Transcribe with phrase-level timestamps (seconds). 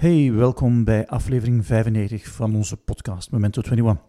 [0.00, 4.04] Hey, welkom bij aflevering 95 van onze podcast Memento 21.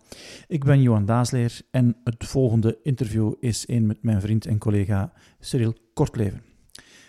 [0.47, 5.13] Ik ben Johan Daasleer en het volgende interview is een met mijn vriend en collega
[5.39, 6.41] Cyril Kortleven.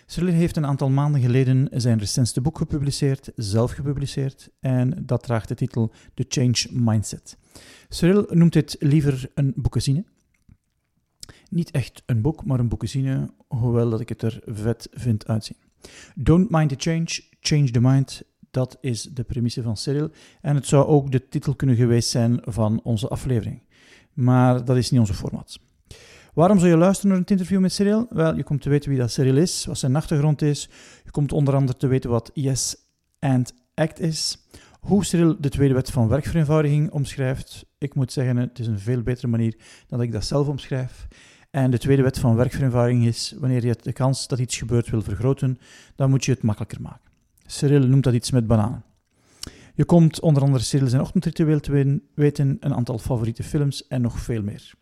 [0.05, 5.47] Cyril heeft een aantal maanden geleden zijn recentste boek gepubliceerd, zelf gepubliceerd, en dat draagt
[5.47, 7.37] de titel The Change Mindset.
[7.89, 10.03] Cyril noemt dit liever een boekenzine.
[11.49, 15.57] Niet echt een boek, maar een boekenzine, hoewel dat ik het er vet vind uitzien.
[16.15, 18.23] Don't mind the change, change the mind
[18.53, 20.09] dat is de premisse van Cyril.
[20.41, 23.61] En het zou ook de titel kunnen geweest zijn van onze aflevering.
[24.13, 25.59] Maar dat is niet onze format.
[26.33, 28.05] Waarom zou je luisteren naar het interview met Cyril?
[28.09, 30.69] Wel, je komt te weten wie dat Cyril is, wat zijn achtergrond is.
[31.03, 32.75] Je komt onder andere te weten wat Yes
[33.19, 34.47] and Act is.
[34.79, 37.65] Hoe Cyril de tweede wet van werkvereenvoudiging omschrijft.
[37.77, 39.55] Ik moet zeggen, het is een veel betere manier
[39.87, 41.07] dan ik dat zelf omschrijf.
[41.51, 45.01] En de tweede wet van werkvereenvoudiging is, wanneer je de kans dat iets gebeurt wil
[45.01, 45.57] vergroten,
[45.95, 47.02] dan moet je het makkelijker maken.
[47.45, 48.83] Cyril noemt dat iets met bananen.
[49.75, 54.19] Je komt onder andere Cyril zijn ochtendritueel te weten, een aantal favoriete films en nog
[54.19, 54.73] veel meer.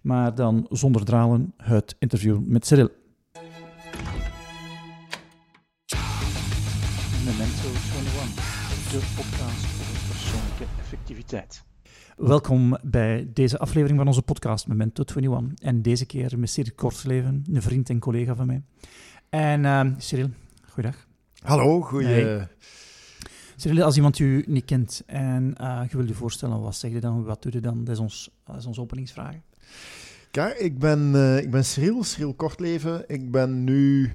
[0.00, 2.90] Maar dan zonder dralen het interview met Cyril.
[7.24, 11.64] Memento 21, de podcast over persoonlijke effectiviteit.
[12.16, 15.58] Welkom bij deze aflevering van onze podcast Memento 21.
[15.58, 18.62] En deze keer met Cyril Kortsleven, een vriend en collega van mij.
[19.28, 20.30] En uh, Cyril,
[20.68, 21.06] goeiedag.
[21.42, 22.06] Hallo, goeie...
[22.06, 23.82] Hey.
[23.82, 27.24] als iemand u niet kent en uh, je wilt je voorstellen, wat zeg je dan,
[27.24, 27.84] wat doe je dan?
[27.84, 29.34] Dat is ons, dat is onze openingsvraag.
[30.30, 33.04] Kijk, ik ben, uh, ik ben Cyril, Cyril Kortleven.
[33.06, 34.14] Ik ben nu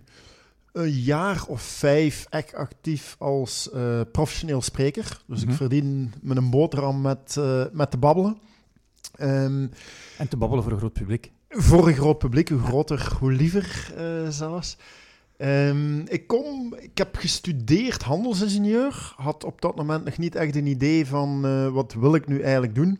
[0.71, 5.03] een jaar of vijf echt actief als uh, professioneel spreker.
[5.03, 5.37] Dus mm -hmm.
[5.37, 5.55] ik mhm.
[5.55, 7.35] verdien met een boterham met,
[7.71, 8.37] met te babbelen.
[9.19, 9.71] Um,
[10.17, 11.31] en te babbelen voor een groot publiek.
[11.49, 13.93] Voor een groot publiek, hoe groter, hoe liever
[14.29, 14.77] zelfs.
[15.43, 19.13] Um, ik, kom, ik heb gestudeerd handelsingenieur.
[19.15, 22.41] Had op dat moment nog niet echt een idee van uh, wat wil ik nu
[22.41, 22.99] eigenlijk doen.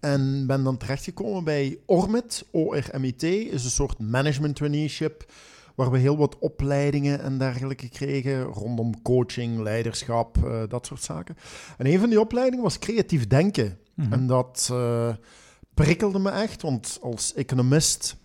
[0.00, 2.46] En ben dan terechtgekomen bij ORMIT.
[2.50, 5.32] ORMIT is een soort management traineeship.
[5.74, 8.42] Waar we heel wat opleidingen en dergelijke kregen.
[8.42, 11.36] Rondom coaching, leiderschap, uh, dat soort zaken.
[11.78, 13.78] En een van die opleidingen was creatief denken.
[13.94, 14.12] Mm -hmm.
[14.12, 15.14] En dat uh,
[15.74, 16.62] prikkelde me echt.
[16.62, 18.16] Want als economist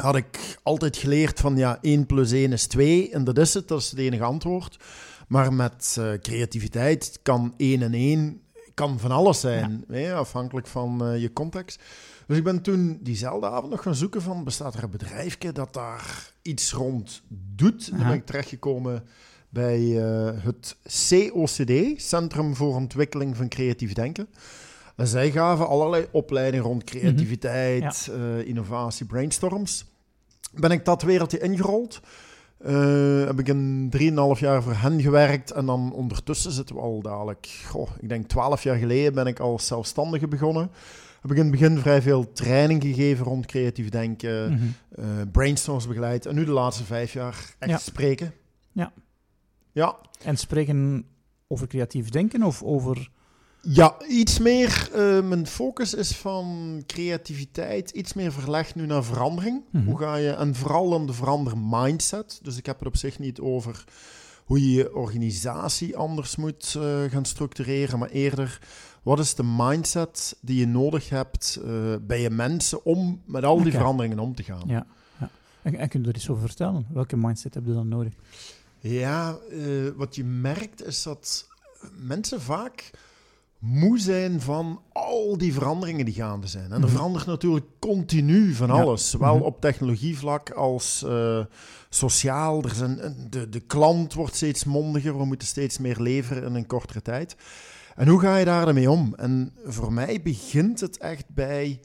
[0.00, 3.68] had ik altijd geleerd van ja, 1 plus 1 is 2 en dat is het,
[3.68, 4.78] dat is het enige antwoord.
[5.28, 8.40] Maar met uh, creativiteit kan 1 en 1
[8.74, 9.94] kan van alles zijn, ja.
[9.94, 11.82] hè, afhankelijk van uh, je context.
[12.26, 15.74] Dus ik ben toen diezelfde avond nog gaan zoeken van, bestaat er een bedrijfje dat
[15.74, 17.88] daar iets rond doet?
[17.88, 19.04] En dan ben ik terechtgekomen
[19.48, 20.76] bij uh, het
[21.08, 24.28] COCD, Centrum voor Ontwikkeling van Creatief Denken.
[25.02, 28.32] Zij gaven allerlei opleidingen rond creativiteit, mm -hmm.
[28.32, 28.38] ja.
[28.38, 29.84] uh, innovatie, brainstorms
[30.52, 32.00] ben ik dat wereldje ingerold.
[32.66, 33.92] Uh, heb ik een
[34.36, 35.50] 3,5 jaar voor hen gewerkt.
[35.50, 39.40] En dan ondertussen zitten we al dadelijk, goh, ik denk 12 jaar geleden ben ik
[39.40, 40.70] als zelfstandige begonnen.
[41.20, 44.74] Heb ik in het begin vrij veel training gegeven rond creatief denken, mm -hmm.
[44.98, 46.26] uh, brainstorms begeleid.
[46.26, 47.78] En nu de laatste vijf jaar echt ja.
[47.78, 48.32] spreken.
[48.72, 48.92] Ja.
[49.72, 49.96] Ja.
[50.24, 51.04] En spreken
[51.46, 53.10] over creatief denken of over
[53.62, 54.90] ja, iets meer.
[54.94, 59.64] Uh, mijn focus is van creativiteit iets meer verlegd nu naar verandering.
[59.70, 59.88] Mm -hmm.
[59.88, 62.40] Hoe ga je, en vooral dan de verander mindset.
[62.42, 63.84] Dus ik heb het op zich niet over
[64.44, 68.60] hoe je je organisatie anders moet uh, gaan structureren, maar eerder
[69.02, 73.56] wat is de mindset die je nodig hebt uh, bij je mensen om met al
[73.56, 73.78] die okay.
[73.78, 74.62] veranderingen om te gaan.
[74.66, 74.86] Ja,
[75.18, 75.30] ja.
[75.62, 76.86] En, en kun je er iets over vertellen?
[76.92, 78.12] Welke mindset heb je dan nodig?
[78.78, 79.38] Ja,
[79.96, 81.48] wat je merkt is dat
[81.96, 82.90] mensen vaak
[83.60, 86.64] moe zijn van al die veranderingen die gaande zijn.
[86.64, 86.88] En er mhm.
[86.88, 89.42] verandert natuurlijk continu van alles, zowel -hmm.
[89.42, 91.44] op technologievlak als uh,
[91.88, 92.62] sociaal.
[92.62, 96.66] Er zijn, de, de klant wordt steeds mondiger, we moeten steeds meer leveren in een
[96.66, 97.36] kortere tijd.
[97.96, 99.14] En hoe ga je daarmee om?
[99.16, 101.80] En voor mij begint het echt bij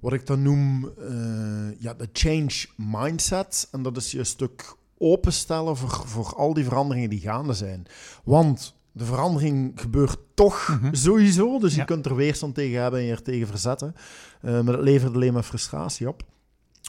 [0.00, 3.68] wat ik dan noem uh, ja, de change mindset.
[3.70, 7.86] En dat is je stuk openstellen voor, voor al die veranderingen die gaande zijn.
[8.24, 10.94] Want de verandering gebeurt toch mm -hmm.
[10.94, 11.58] sowieso.
[11.58, 11.80] Dus ja.
[11.80, 13.94] je kunt er weerstand tegen hebben en je er tegen verzetten.
[14.42, 16.22] Uh, maar dat levert alleen maar frustratie op.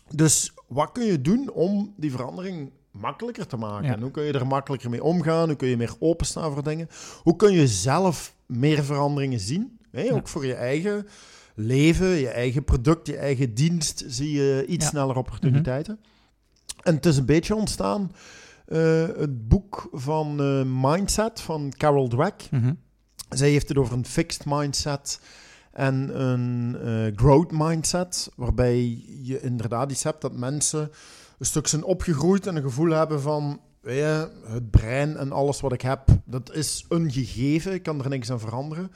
[0.09, 3.89] Dus wat kun je doen om die verandering makkelijker te maken?
[3.89, 3.99] Ja.
[3.99, 5.47] Hoe kun je er makkelijker mee omgaan?
[5.47, 6.89] Hoe kun je meer openstaan voor dingen?
[7.23, 9.79] Hoe kun je zelf meer veranderingen zien?
[9.91, 10.13] Ja.
[10.13, 11.07] Ook voor je eigen
[11.55, 15.93] leven, je eigen product, je eigen dienst zie je iets sneller opportuniteiten.
[15.93, 16.83] Mm -hmm.
[16.83, 18.11] En het is een beetje ontstaan
[18.75, 22.47] het boek van uh, Mindset van Carol Dweck.
[22.51, 22.77] Mm -hmm.
[23.29, 25.19] Zij heeft het over een fixed mindset
[25.71, 30.91] en een uh, growth mindset, waarbij je inderdaad iets hebt dat mensen
[31.39, 35.73] een stuk zijn opgegroeid en een gevoel hebben van je, het brein en alles wat
[35.73, 37.73] ik heb, dat is een gegeven.
[37.73, 38.91] Ik kan er niks aan veranderen.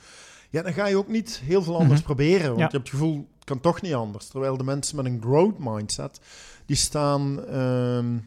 [0.50, 2.06] Ja, dan ga je ook niet heel veel anders Mhm.
[2.06, 2.46] proberen.
[2.46, 2.66] Want Ja.
[2.66, 4.26] je hebt het gevoel, het kan toch niet anders.
[4.26, 6.20] Terwijl de mensen met een growth mindset,
[6.66, 8.18] die staan ehm,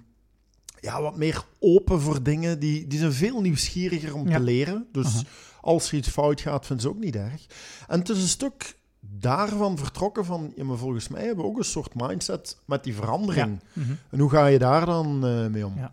[0.85, 2.59] ja, wat meer open voor dingen.
[2.59, 4.37] Die, die zijn veel nieuwsgieriger om Ja.
[4.37, 4.87] te leren.
[4.91, 5.23] Dus
[5.61, 7.45] als er iets fout gaat, vinden ze ook niet erg.
[7.87, 11.57] En het is een stuk daarvan vertrokken van, ja, maar volgens mij hebben we ook
[11.57, 13.59] een soort mindset met die verandering.
[13.73, 13.91] Mhm.
[14.09, 15.73] En hoe ga je daar dan eh, mee om?
[15.77, 15.91] Ja.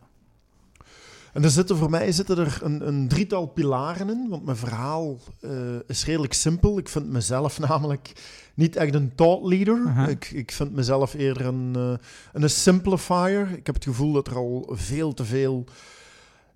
[1.32, 5.18] En er zitten voor mij zitten er een, een drietal pilaren in, want mijn verhaal
[5.40, 5.50] eh,
[5.86, 6.78] is redelijk simpel.
[6.78, 8.12] Ik vind mezelf namelijk
[8.54, 10.08] niet echt een thought leader.
[10.08, 11.94] Ik, ik vind mezelf eerder een, eh,
[12.32, 13.50] een simplifier.
[13.50, 15.64] Ik heb het gevoel dat er al veel te veel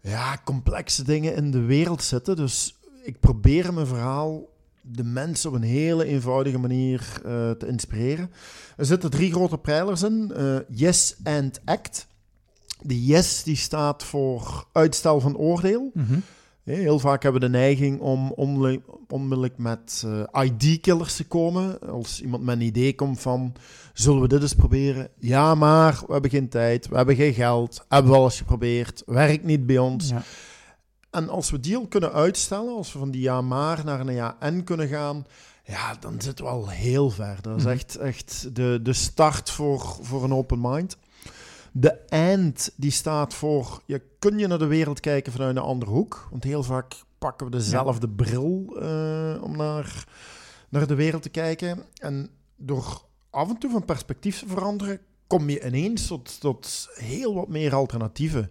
[0.00, 2.36] ja, complexe dingen in de wereld zitten.
[2.36, 8.30] Dus ik probeer mijn verhaal de mensen op een hele eenvoudige manier eh, te inspireren.
[8.76, 10.32] Er zitten drie grote pijlers in.
[10.68, 12.06] yes and act.
[12.80, 15.90] De yes die staat voor uitstel van oordeel.
[15.94, 16.18] Mhm.
[16.62, 18.32] Heel vaak hebben we de neiging om
[19.08, 21.80] onmiddellijk met eh, ID-killers te komen.
[21.90, 23.52] Als iemand met een idee komt van,
[23.92, 25.08] zullen we dit eens proberen?
[25.18, 29.02] Ja, maar we hebben geen tijd, we hebben geen geld, hebben we al eens geprobeerd,
[29.06, 30.08] werkt niet bij ons.
[30.08, 30.22] Ja.
[31.10, 34.14] En als we die al kunnen uitstellen, als we van die ja maar naar een
[34.14, 35.24] ja en kunnen gaan,
[35.64, 37.38] ja, dan zitten we al heel ver.
[37.42, 37.72] Dat is Mhm.
[37.72, 40.96] echt, echt de, de start voor, voor een open mind.
[41.78, 45.90] De end die staat voor, je kun je naar de wereld kijken vanuit een andere
[45.90, 46.28] hoek.
[46.30, 50.04] Want heel vaak pakken we dezelfde bril eh, om naar,
[50.68, 51.82] naar de wereld te kijken.
[51.94, 57.34] En door af en toe van perspectief te veranderen, kom je ineens tot, tot heel
[57.34, 58.50] wat meer alternatieven.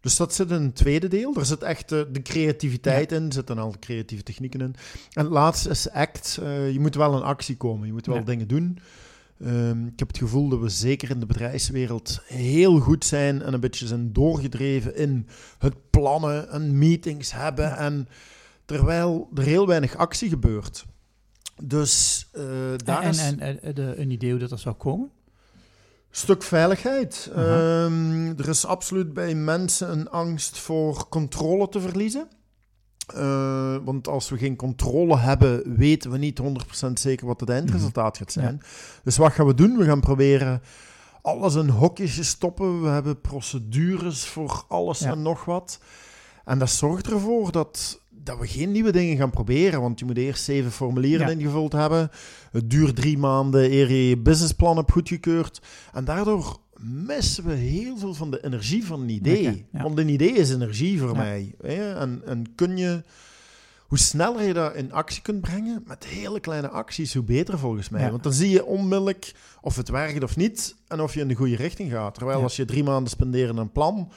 [0.00, 1.34] Dus dat zit in een tweede deel.
[1.36, 4.74] Er zit echt de, de creativiteit in, er zitten al creatieve technieken in.
[5.12, 6.38] En het laatste is act.
[6.42, 8.22] Eh, je moet wel in actie komen, je moet wel Ja.
[8.22, 8.78] dingen doen.
[9.44, 13.52] Ehm, ik heb het gevoel dat we zeker in de bedrijfswereld heel goed zijn en
[13.52, 15.26] een beetje zijn doorgedreven in
[15.58, 17.76] het plannen en meetings hebben.
[17.76, 18.08] En
[18.64, 20.84] terwijl er heel weinig actie gebeurt.
[21.62, 22.42] Dus eh,
[22.76, 25.10] daar En, is en, en eh, de, een idee hoe dat, dat zou komen?
[26.14, 27.30] stuk veiligheid.
[27.34, 32.28] Ehm, er is absoluut bij mensen een angst voor controle te verliezen.
[33.06, 38.16] Eh, want als we geen controle hebben, weten we niet 100% zeker wat het eindresultaat
[38.16, 38.62] gaat zijn.
[39.04, 39.76] Dus wat gaan we doen?
[39.76, 40.62] We gaan proberen
[41.22, 42.82] alles in hokjes te stoppen.
[42.82, 45.10] We hebben procedures voor alles Ja.
[45.10, 45.78] en nog wat.
[46.44, 49.80] En dat zorgt ervoor dat, dat we geen nieuwe dingen gaan proberen.
[49.80, 51.32] Want je moet eerst zeven formulieren Ja.
[51.32, 52.10] ingevuld hebben.
[52.52, 55.62] Het duurt drie maanden eer je je businessplan hebt goedgekeurd.
[55.92, 59.66] En daardoor missen we heel veel van de energie van een idee.
[59.72, 59.82] Ja.
[59.82, 61.16] Want een idee is energie voor Ja.
[61.16, 61.54] mij.
[61.62, 61.94] Hè?
[61.94, 63.02] En, en kun je...
[63.86, 67.88] Hoe sneller je dat in actie kunt brengen, met hele kleine acties, hoe beter volgens
[67.88, 68.02] mij.
[68.02, 68.10] Ja.
[68.10, 71.34] Want dan zie je onmiddellijk of het werkt of niet en of je in de
[71.34, 72.14] goede richting gaat.
[72.14, 74.10] Terwijl als je drie maanden spendeert aan een plan,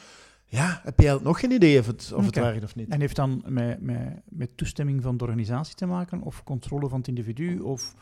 [0.45, 2.89] ja, heb je nog geen idee of het, of het werkt of niet.
[2.89, 6.21] En heeft dan met, met, met toestemming van de organisatie te maken?
[6.21, 7.59] Of controle van het individu?
[7.59, 7.93] Of,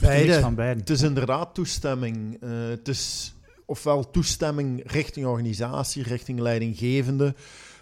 [0.00, 0.40] Beide.
[0.40, 0.78] van beiden?
[0.78, 2.36] Het is inderdaad toestemming.
[2.40, 3.34] Eh, het is
[3.68, 7.34] ofwel toestemming richting organisatie, richting leidinggevende,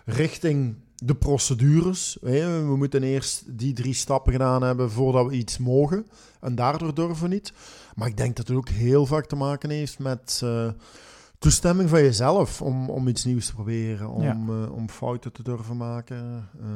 [0.04, 2.16] richting de procedures.
[2.20, 6.06] We moeten eerst die drie stappen gedaan hebben voordat we iets mogen.
[6.40, 7.52] En daardoor durven we niet.
[7.94, 10.68] Maar ik denk dat het ook heel vaak te maken heeft met eh,
[11.38, 14.38] toestemming van jezelf om, om iets nieuws te proberen, om, Ja.
[14.48, 16.48] eh, om fouten te durven maken.
[16.60, 16.66] Eh,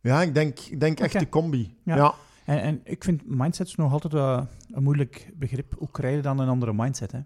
[0.00, 1.76] ja, ik denk, ik denk echt de combi.
[1.84, 1.96] Ja.
[1.96, 2.14] ja.
[2.44, 4.12] En, en ik vind mindsets nog altijd
[4.72, 5.74] een moeilijk begrip.
[5.78, 7.12] Hoe krijg je dan een andere mindset?
[7.12, 7.18] Hè?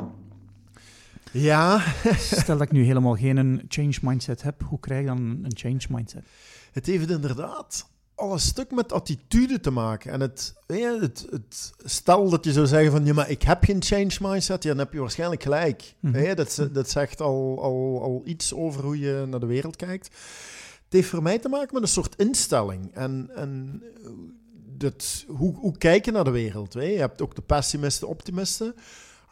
[1.32, 1.84] Ja,
[2.40, 5.56] Stel dat ik nu helemaal geen een change mindset heb, hoe krijg ik dan een
[5.56, 6.24] change mindset?
[6.72, 10.12] Het heeft inderdaad al een stuk met attitude te maken.
[10.12, 13.64] En het, ja, het, het, stel dat je zou zeggen van, ja, maar ik heb
[13.64, 15.94] geen change mindset, ja, dan heb je waarschijnlijk gelijk.
[16.00, 16.18] Mhm.
[16.18, 20.06] Ja, dat, dat zegt al, al, al iets over hoe je naar de wereld kijkt.
[20.84, 22.94] Het heeft voor mij te maken met een soort instelling.
[22.94, 23.82] En, en
[24.76, 26.74] dat, hoe, hoe kijk je naar de wereld?
[26.74, 26.82] Hè?
[26.82, 28.74] Je hebt ook de pessimisten, optimisten.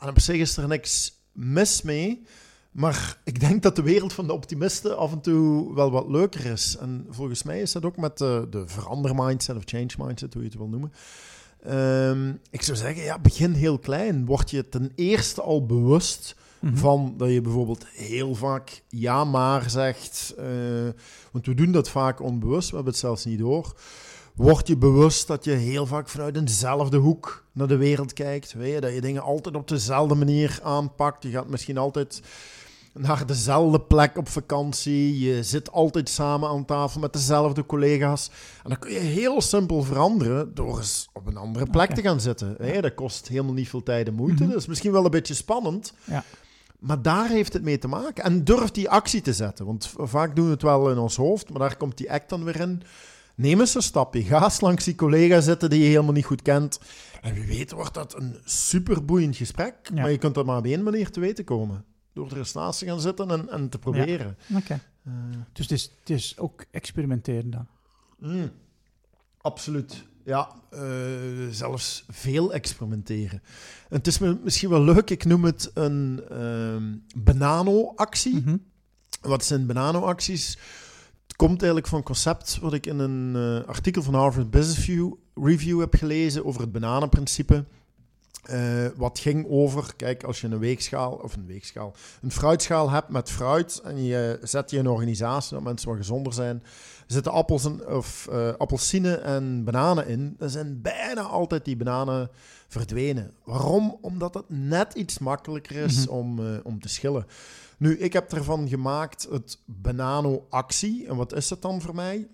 [0.01, 2.23] En op zich is er niks mis mee.
[2.71, 6.45] Maar ik denk dat de wereld van de optimisten af en toe wel wat leuker
[6.47, 6.77] is.
[6.81, 10.49] En volgens mij is dat ook met de, de verander-mindset of change mindset, hoe je
[10.49, 10.93] het wil noemen.
[11.63, 14.25] Ehm, ik zou zeggen, ja, begin heel klein.
[14.27, 16.77] Word je ten eerste al bewust Mhm.
[16.77, 20.35] van dat je bijvoorbeeld heel vaak ja maar zegt.
[20.39, 20.45] eh,
[21.33, 23.75] want we doen dat vaak onbewust, we hebben het zelfs niet door.
[24.35, 28.53] Word je bewust dat je heel vaak vanuit eenzelfde hoek naar de wereld kijkt.
[28.53, 31.23] Weet je, dat je dingen altijd op dezelfde manier aanpakt.
[31.23, 32.23] Je gaat misschien altijd
[32.93, 35.19] naar dezelfde plek op vakantie.
[35.19, 38.31] Je zit altijd samen aan tafel met dezelfde collega's.
[38.63, 42.21] En dan kun je heel simpel veranderen door eens op een andere plek te gaan
[42.21, 42.57] zitten.
[42.81, 44.43] Dat kost helemaal niet veel tijd en moeite.
[44.43, 44.53] Mhm.
[44.53, 45.93] Dat is misschien wel een beetje spannend.
[46.05, 46.25] Ja.
[46.79, 48.25] Maar daar heeft het mee te maken.
[48.25, 49.67] En durf die actie te zetten.
[49.67, 52.45] Want vaak doen we het wel in ons hoofd, maar daar komt die act dan
[52.45, 52.83] weer in.
[53.43, 54.23] Neem eens een stapje.
[54.23, 56.81] Ga eens langs die collega zitten die je helemaal niet goed kent.
[57.21, 59.75] En wie weet wordt dat een superboeiend gesprek.
[59.95, 60.01] Ja.
[60.03, 61.85] Maar je kunt er maar op één manier te weten komen.
[62.13, 64.37] Door er eens naast te gaan zitten en, en te proberen.
[64.57, 64.81] Oké.
[65.05, 65.13] Eh,
[65.53, 67.67] Dus het is, het is ook experimenteren dan.
[68.19, 68.51] Mm,
[69.41, 70.05] absoluut.
[70.25, 70.81] Ja, eh,
[71.51, 73.43] zelfs veel experimenteren.
[73.89, 78.35] En het is mi- misschien wel leuk, ik noem het een ehm banano-actie.
[78.41, 78.57] Mhm.
[79.21, 80.59] Wat zijn banano-acties?
[81.43, 84.91] Komt eigenlijk van concept wat ik in een eh, artikel van Harvard Business
[85.35, 87.65] Review heb gelezen over het bananenprincipe.
[88.43, 93.09] Eh, wat ging over, kijk, als je een weegschaal, of een weegschaal, een fruitschaal hebt
[93.09, 96.63] met fruit en je zet je een organisatie dat mensen wat gezonder zijn,
[97.07, 102.31] zitten appels en, of eh appelsinen en bananen in, dan zijn bijna altijd die bananen
[102.69, 103.33] verdwenen.
[103.45, 103.99] Waarom?
[104.01, 106.15] Omdat het net iets makkelijker is Mhm.
[106.15, 107.27] om, eh, om te schillen.
[107.79, 111.07] Nu, ik heb ervan gemaakt het Banano-actie.
[111.09, 112.29] En wat is dat dan voor mij?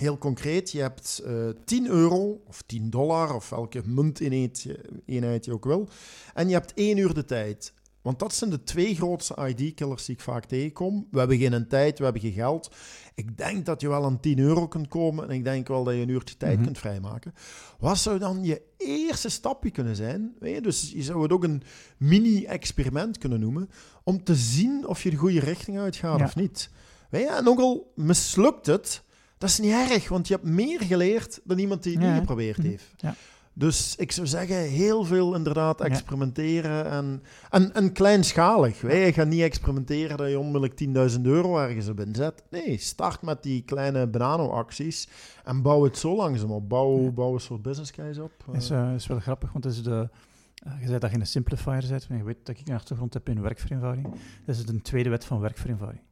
[0.00, 5.44] Heel concreet, je hebt eh 10 euro of 10 dollar of welke munteenheid je, eenheid
[5.44, 5.88] je ook wil.
[6.34, 7.72] En je hebt één uur de tijd.
[8.02, 11.06] Want dat zijn de twee grootste ID-killers die ik vaak tegenkom.
[11.10, 12.70] We hebben geen tijd, we hebben geen geld.
[13.14, 15.94] Ik denk dat je wel aan 10 euro kunt komen en ik denk wel dat
[15.94, 16.64] je een uurtje tijd Mhm.
[16.64, 17.34] kunt vrijmaken.
[17.78, 20.34] Wat zou dan je eerste stapje kunnen zijn?
[20.40, 20.60] Je?
[20.60, 21.62] Dus je zou het ook een
[21.98, 23.70] mini-experiment kunnen noemen
[24.04, 26.24] om te zien of je de goede richting uitgaat Ja.
[26.24, 26.70] of niet.
[27.10, 27.28] Weet je?
[27.30, 29.02] En ook al mislukt het,
[29.38, 32.18] dat is niet erg, want je hebt meer geleerd dan iemand die het Ja, niet
[32.18, 32.66] geprobeerd Mhm.
[32.66, 32.92] heeft.
[32.96, 33.14] Ja.
[33.52, 38.80] Dus ik zou zeggen, heel veel inderdaad experimenteren en, en, en kleinschalig.
[38.80, 40.74] Je gaat niet experimenteren dat je onmiddellijk
[41.14, 42.42] 10.000 euro ergens op inzet.
[42.50, 45.08] Nee, start met die kleine banano-acties
[45.44, 46.68] en bouw het zo langzaam op.
[46.68, 48.32] Bouw, bouw een soort business case op.
[48.46, 50.08] Dat is, eh, is wel grappig, want is de,
[50.54, 52.06] eh, je zei dat je een simplifier bent.
[52.08, 54.14] En je weet dat ik een achtergrond heb in werkvereenvoudiging.
[54.44, 56.06] Dat is een tweede wet van werkvereenvoudiging.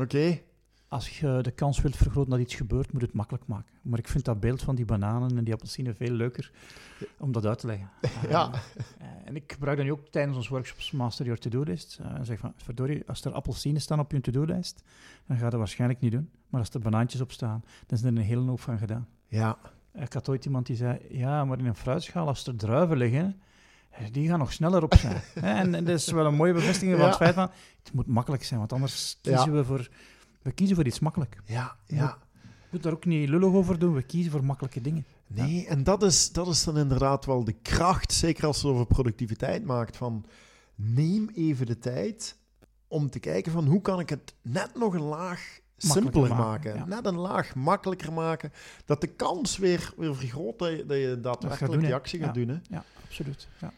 [0.00, 0.40] Oké.
[0.94, 3.72] Als je de kans wilt vergroten dat iets gebeurt, moet je het makkelijk maken.
[3.82, 6.50] Maar ik vind dat beeld van die bananen en die appelsinen veel leuker
[7.18, 7.90] om dat uit te leggen.
[8.28, 8.50] Ja.
[8.52, 11.98] Eh, en ik gebruik dat nu ook tijdens onze workshops Master Your To-Do-list.
[12.02, 14.82] Eh, en zeg van, verdorie, als er appelsinen staan op je to-do-lijst,
[15.26, 16.30] dan ga je dat waarschijnlijk niet doen.
[16.48, 19.08] Maar als er banaantjes op staan, dan is er een hele hoop van gedaan.
[19.26, 19.58] Ja.
[19.94, 23.40] Ik had ooit iemand die zei, ja, maar in een fruitschaal, als er druiven liggen,
[23.90, 25.22] eh, die gaan nog sneller op zijn.
[25.34, 27.06] En, en dat is wel een mooie bevestiging van Ja.
[27.08, 27.50] het feit van,
[27.82, 29.88] het moet makkelijk zijn, want anders kiezen we voor...
[30.44, 31.36] We kiezen voor iets makkelijk.
[31.44, 32.18] Ja, ja.
[32.40, 35.04] Je moet daar ook niet lullig over doen, we kiezen voor makkelijke dingen.
[35.26, 38.86] Nee, en dat is, dat is dan inderdaad wel de kracht, zeker als het over
[38.86, 40.24] productiviteit maakt, van
[40.74, 42.38] neem even de tijd
[42.88, 46.36] om te kijken van hoe kan ik het net nog een laag simpeler maken.
[46.44, 46.84] maken, ja.
[46.84, 48.52] Net een laag makkelijker maken,
[48.84, 52.48] dat de kans weer, weer vergroot dat je, dat je daadwerkelijk die actie gaat doen.
[52.48, 52.58] Hè?
[52.70, 53.48] Ja, absoluut.
[53.60, 53.72] Ja.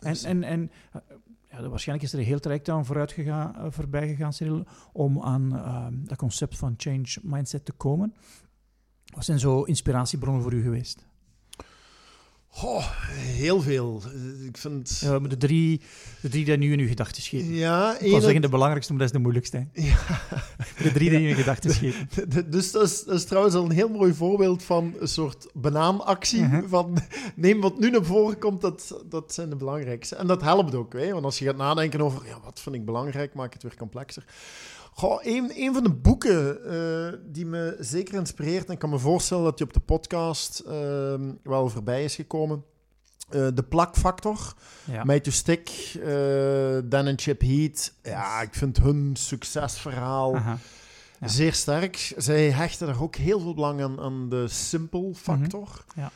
[0.00, 0.70] En, Dus- en, en
[1.50, 5.22] ja, waarschijnlijk is er een heel traject aan vooruit gegaan, eh, voorbij gegaan, Cyril, om
[5.22, 8.14] aan ehm, dat concept van change mindset te komen.
[9.14, 11.08] Wat zijn zo inspiratiebronnen voor u geweest?
[12.52, 12.84] Goh,
[13.16, 14.02] heel veel.
[14.04, 14.98] Eh, Ik vind...
[15.00, 15.80] Ja, de, drie,
[16.20, 17.54] de drie die nu in uw gedachten schieten.
[17.54, 19.66] Ja, Ik wil één- zeggen de belangrijkste, maar dat is de moeilijkste.
[19.72, 19.96] Ja.
[20.82, 22.08] De drie die in uw gedachten schieten.
[22.50, 26.42] Dus dat is, dat is trouwens al een heel mooi voorbeeld van een soort banaanactie.
[26.42, 26.68] Mhm.
[26.68, 26.98] Van
[27.34, 30.16] neem wat nu naar voren komt, dat, dat zijn de belangrijkste.
[30.16, 31.12] En dat helpt ook, hè?
[31.12, 34.24] want als je gaat nadenken over ja, wat vind ik belangrijk, maak het weer complexer.
[34.92, 38.98] Goh, een, een van de boeken eh, die me zeker inspireert, en ik kan me
[38.98, 42.64] voorstellen dat die op de podcast ehm, wel voorbij is gekomen.
[43.30, 44.54] eh, de plakfactor.
[44.84, 45.04] Ja.
[45.04, 47.92] Made to Stick, eh, Dan en Chip Heat.
[48.02, 50.34] Ja, ik vind hun succesverhaal.
[50.34, 50.58] Ja.
[51.28, 52.14] zeer sterk.
[52.16, 54.48] Zij hechten daar ook heel veel belang aan, aan de
[55.14, 55.84] factor.
[55.94, 56.00] Mhm.
[56.00, 56.10] Ja.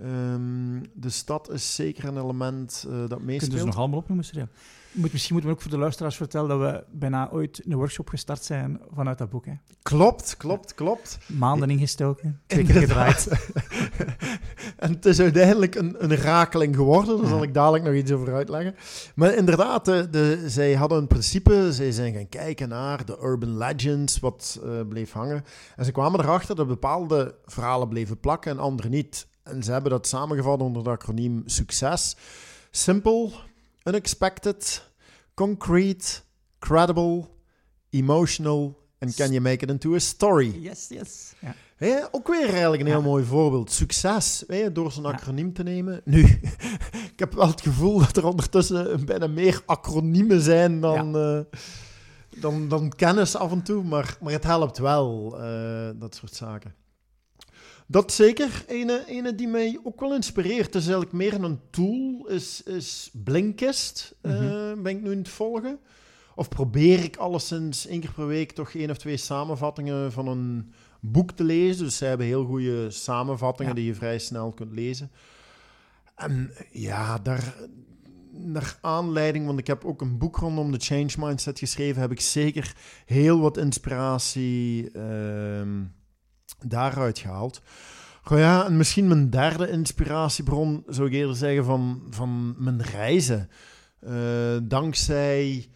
[0.00, 3.58] Ehm, dus dat is zeker een element eh, dat meespeelt.
[3.58, 4.48] ze nog allemaal opnoemen, Cyril?
[4.94, 8.08] Moet, misschien moeten we ook voor de luisteraars vertellen dat we bijna ooit een workshop
[8.08, 9.46] gestart zijn vanuit dat boek.
[9.46, 9.52] Hè.
[9.82, 11.18] Klopt, klopt, klopt.
[11.26, 13.28] Maanden ingestoken, twee keer gedraaid.
[14.76, 17.18] en het is uiteindelijk een, een rakeling geworden.
[17.20, 18.74] Daar zal ik dadelijk nog iets over uitleggen.
[19.14, 21.72] Maar inderdaad, de, de, zij hadden een principe.
[21.72, 25.44] Zij zijn gaan kijken naar de urban legends, wat eh, bleef hangen.
[25.76, 29.26] En ze kwamen erachter dat bepaalde verhalen bleven plakken en andere niet.
[29.42, 32.16] En ze hebben dat samengevat onder het acroniem SUCCES.
[32.70, 33.30] Simple,
[33.84, 34.82] unexpected,
[35.34, 36.20] concrete,
[36.58, 37.24] credible,
[37.90, 38.82] emotional...
[38.98, 40.62] En can you make it into a story?
[40.62, 41.32] Yes, yes.
[41.78, 42.08] Ja.
[42.10, 43.04] Ook weer eigenlijk een heel Ja.
[43.04, 43.70] mooi voorbeeld.
[43.70, 46.00] Succes, door zo'n acroniem te nemen.
[46.04, 46.20] Nu,
[47.12, 51.40] ik heb wel het gevoel dat er ondertussen bijna meer acroniemen zijn dan, eh,
[52.40, 53.82] dan, dan kennis af en toe.
[53.82, 56.74] Maar, maar het helpt wel, eh, dat soort zaken.
[57.86, 58.64] Dat zeker.
[58.68, 60.64] Ene, ene die mij ook wel inspireert.
[60.66, 62.26] Het is eigenlijk meer een tool.
[62.28, 64.14] Is, is Blinkist.
[64.20, 64.82] eh, Mhm.
[64.82, 65.78] ben ik nu aan het volgen.
[66.34, 70.72] Of probeer ik alleszins één keer per week toch één of twee samenvattingen van een
[71.00, 71.84] boek te lezen.
[71.84, 73.78] Dus zij hebben heel goede samenvattingen Ja.
[73.78, 75.10] die je vrij snel kunt lezen.
[76.14, 77.54] En ja, daar,
[78.32, 82.20] naar aanleiding, want ik heb ook een boek rondom de change mindset geschreven, heb ik
[82.20, 82.76] zeker
[83.06, 85.82] heel wat inspiratie ehm,
[86.66, 87.62] daaruit gehaald.
[88.22, 93.48] Goh ja, en misschien mijn derde inspiratiebron zou ik eerder zeggen van, van mijn reizen.
[94.00, 95.68] Eh, dankzij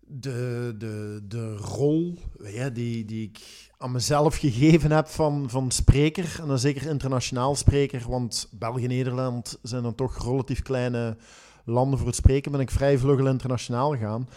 [0.00, 6.36] de, de, de rol ja, die, die ik aan mezelf gegeven heb van, van spreker,
[6.40, 11.16] en dan zeker internationaal spreker, want België en Nederland zijn dan toch relatief kleine
[11.64, 14.28] landen voor het spreken, ben ik vrij vlugel internationaal gegaan.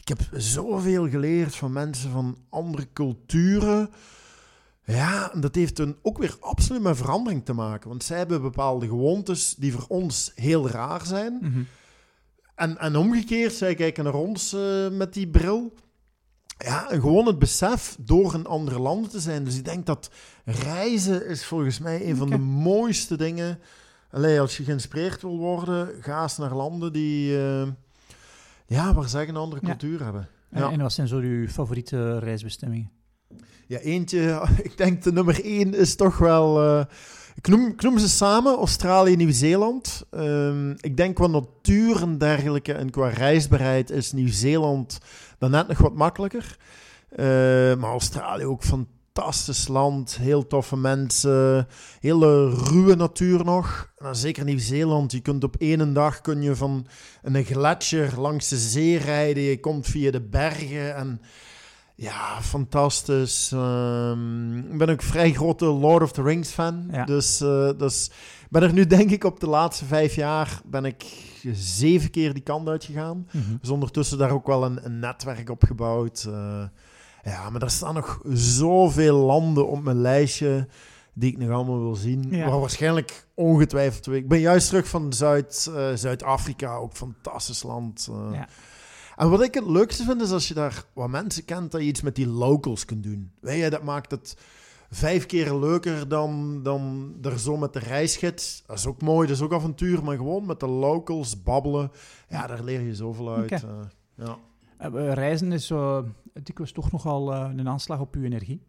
[0.00, 3.90] Ik heb zoveel geleerd van mensen van andere culturen.
[4.86, 7.88] Ja, en dat heeft dan ook weer absoluut met verandering te maken.
[7.88, 11.38] Want zij hebben bepaalde gewoontes die voor ons heel raar zijn.
[11.40, 11.62] Mhm.
[12.54, 15.74] En, en omgekeerd, zij kijken naar ons eh, met die bril.
[16.58, 19.44] Ja, en gewoon het besef door in andere landen te zijn.
[19.44, 20.10] Dus ik denk dat
[20.44, 23.58] reizen is volgens mij een van de mooiste dingen.
[24.10, 27.68] Allee, als je geïnspireerd wil worden, ga eens naar landen die, eh,
[28.66, 29.68] ja, waar zij een andere Ja.
[29.68, 30.28] cultuur hebben.
[30.50, 30.70] En, Ja.
[30.70, 32.90] en wat zijn zo uw favoriete reisbestemmingen?
[33.66, 36.62] Ja, eentje, ik denk de nummer één is toch wel.
[36.62, 36.84] eh,
[37.34, 37.48] ik,
[37.82, 40.04] noem, ze samen: Australië Nieuw-Zeeland.
[40.10, 44.98] Ehm, ik denk qua natuur en dergelijke en qua reisbaarheid is Nieuw-Zeeland
[45.38, 46.56] dan net nog wat makkelijker.
[47.08, 47.26] Eh,
[47.74, 51.66] maar Australië ook fantastisch land, heel toffe mensen,
[52.00, 53.92] hele ruwe natuur nog.
[53.98, 55.12] En zeker Nieuw-Zeeland.
[55.12, 56.86] Je kunt op één dag kun je van
[57.22, 59.42] een gletsjer langs de zee rijden.
[59.42, 61.20] Je komt via de bergen en
[61.94, 63.52] ja, fantastisch.
[63.52, 66.88] Ehm, ik ben ook een vrij grote Lord of the Rings fan.
[66.90, 67.04] Ja.
[67.04, 68.10] Dus, eh, dus
[68.50, 71.04] ben er nu denk ik op de laatste vijf jaar ben ik
[71.52, 73.28] zeven keer die kant uitgegaan.
[73.32, 73.56] Mhm.
[73.60, 76.24] Dus ondertussen daar ook wel een, een netwerk opgebouwd.
[76.28, 76.64] Eh,
[77.22, 80.68] ja, maar er staan nog zoveel landen op mijn lijstje
[81.12, 82.26] die ik nog allemaal wil zien.
[82.30, 82.58] Ja.
[82.58, 84.06] Waarschijnlijk ongetwijfeld...
[84.06, 88.10] Ik ben juist terug van Zuid, eh, Zuid-Afrika, ook fantastisch land.
[88.32, 88.48] Ja.
[89.16, 91.86] En wat ik het leukste vind, is als je daar wat mensen kent, dat je
[91.86, 93.32] iets met die locals kunt doen.
[93.40, 94.36] Weet je, dat maakt het
[94.90, 98.62] vijf keer leuker dan, dan er zo met de reisgids.
[98.66, 101.90] Dat is ook mooi, dat is ook avontuur, maar gewoon met de locals babbelen.
[102.28, 103.52] Ja, daar leer je zoveel uit.
[103.52, 103.80] Eh,
[104.14, 104.38] ja.
[104.76, 108.62] Eh, reizen is zo dikwijls toch nogal eh, een aanslag op je energie.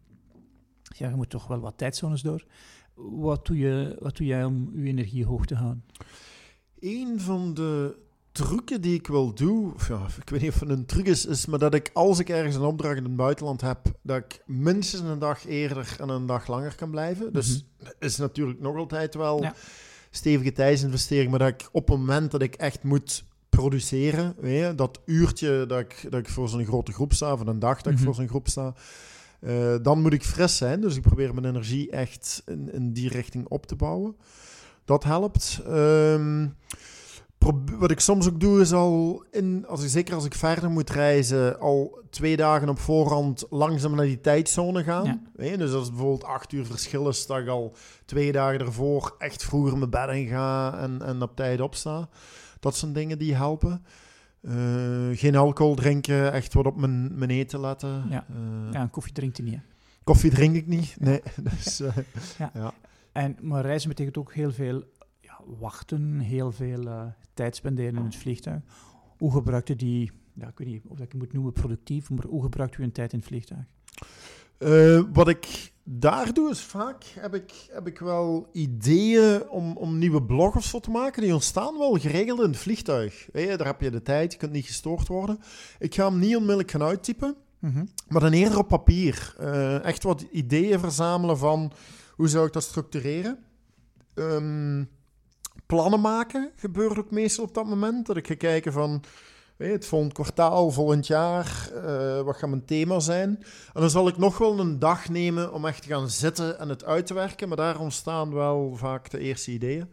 [0.82, 2.44] Ja, je moet toch wel wat tijdzones door.
[2.94, 5.84] Wat doe, je, wat doe jij om je energie hoog te houden?
[6.78, 7.96] Een van de
[8.44, 11.26] trucken die ik wel doe, of ja, ik weet niet of het een truc is,
[11.26, 14.42] is maar dat ik als ik ergens een opdracht in het buitenland heb, dat ik
[14.46, 17.32] minstens een dag eerder en een dag langer kan blijven.
[17.32, 17.64] Dus
[17.98, 19.54] is natuurlijk nog altijd wel Ja.
[20.10, 24.74] stevige tijdsinvestering, maar dat ik op het moment dat ik echt moet produceren, weet je,
[24.74, 27.86] dat uurtje dat ik, dat ik voor zo'n grote groep sta, of een dag dat
[27.92, 28.04] ik Mhm.
[28.04, 28.74] voor zo'n groep sta,
[29.40, 30.80] eh, dan moet ik fris zijn.
[30.80, 34.16] Dus ik probeer mijn energie echt in, in die richting op te bouwen.
[34.84, 35.60] Dat helpt.
[35.66, 36.46] Ehm,
[37.78, 40.90] wat ik soms ook doe, is al, in, als ik, zeker als ik verder moet
[40.90, 45.20] reizen, al twee dagen op voorhand langzaam naar die tijdzone gaan.
[45.36, 45.56] Ja.
[45.56, 49.44] Dus als het bijvoorbeeld acht uur verschil is, dat ik al twee dagen ervoor echt
[49.44, 52.08] vroeger mijn bed in ga en, en op tijd opsta.
[52.60, 53.84] Dat zijn dingen die helpen.
[54.40, 54.52] Eh,
[55.12, 58.04] geen alcohol drinken, echt wat op mijn, mijn eten letten.
[58.10, 58.26] Ja.
[58.28, 59.54] Eh, Ja, een koffie drinkt hij niet.
[59.54, 59.60] hè.
[60.04, 60.96] Koffie drink ik niet.
[60.98, 61.22] Nee.
[61.56, 61.96] Dus, eh,
[62.38, 62.50] Ja.
[62.54, 62.72] ja.
[63.12, 64.95] En, maar reizen betekent ook heel veel ja,
[65.58, 68.62] wachten, heel veel eh, tijd spenderen in het vliegtuig.
[69.18, 72.26] Hoe gebruikt u die, ja, ik weet niet of ik het moet noemen productief, maar
[72.26, 73.64] hoe gebruikt u een tijd in het vliegtuig?
[74.58, 79.98] Eh, wat ik daar doe is vaak heb ik, heb ik wel ideeën om, om
[79.98, 81.22] nieuwe bloggers voor te maken.
[81.22, 83.28] Die ontstaan wel geregeld in het vliegtuig.
[83.32, 85.38] Je, daar heb je de tijd, je kunt niet gestoord worden.
[85.78, 87.36] Ik ga hem niet onmiddellijk gaan uittypen,
[88.08, 89.34] maar dan eerder op papier.
[89.38, 91.72] Eh, echt wat ideeën verzamelen van
[92.14, 93.38] hoe zou ik dat structureren.
[94.14, 94.84] Ehm,
[95.66, 98.06] plannen maken gebeurt ook meestal op dat moment.
[98.06, 99.02] Dat ik ga kijken van
[99.56, 103.28] weet je, het volgend kwartaal, volgend jaar, eh, wat gaat mijn thema zijn.
[103.74, 106.68] En dan zal ik nog wel een dag nemen om echt te gaan zitten en
[106.68, 107.48] het uit te werken.
[107.48, 109.92] Maar daar ontstaan wel vaak de eerste ideeën.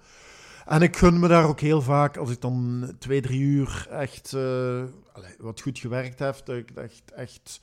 [0.66, 4.34] En ik gun me daar ook heel vaak, als ik dan twee, drie uur echt
[4.34, 4.84] eh,
[5.38, 7.60] wat goed gewerkt heb, dat ik echt, echt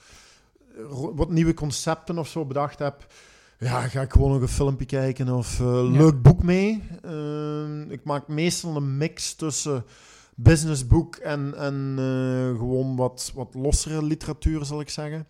[1.14, 3.06] wat nieuwe concepten of zo bedacht heb.
[3.60, 5.98] Ja, ga ik gewoon nog een filmpje kijken of een Ja.
[5.98, 6.82] leuk boek mee.
[7.02, 9.84] Ehm, ik maak meestal een mix tussen
[10.34, 15.26] businessboek en, en eh, gewoon wat, wat lossere literatuur, zal ik zeggen.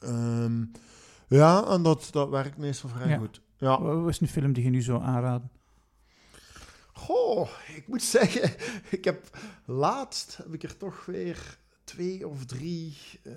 [0.00, 0.64] Ehm,
[1.28, 3.18] ja, en dat, dat werkt meestal vrij Ja.
[3.18, 3.40] goed.
[3.58, 3.82] Ja.
[3.82, 5.50] Wat is een film die je nu zou aanraden?
[6.92, 8.50] Goh, ik moet zeggen,
[8.90, 13.32] ik heb laatst heb ik er toch weer twee of drie eh,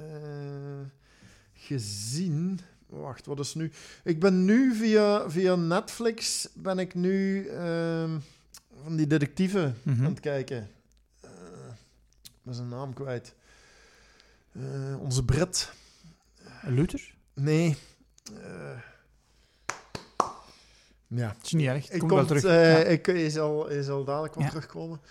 [1.54, 2.60] gezien.
[2.90, 3.72] Wacht, wat is nu?
[4.04, 8.18] Ik ben nu via, via Netflix ben ik nu ehm,
[8.84, 10.04] van die detectieven Mhm.
[10.06, 10.70] aan het kijken.
[11.22, 11.30] Eh
[12.24, 13.34] ik ben zijn naam kwijt.
[14.52, 15.72] Eh, onze Brit.
[16.62, 17.14] Luther?
[17.34, 17.78] Nee.
[18.44, 18.78] Eh,
[21.08, 21.28] ja.
[21.38, 22.44] Het is niet erg, het Ik komt terug.
[22.44, 22.78] eh, Ja.
[22.78, 23.30] ik, je,
[23.84, 24.50] zal, dadelijk wel Ja.
[24.50, 25.02] terugkomen.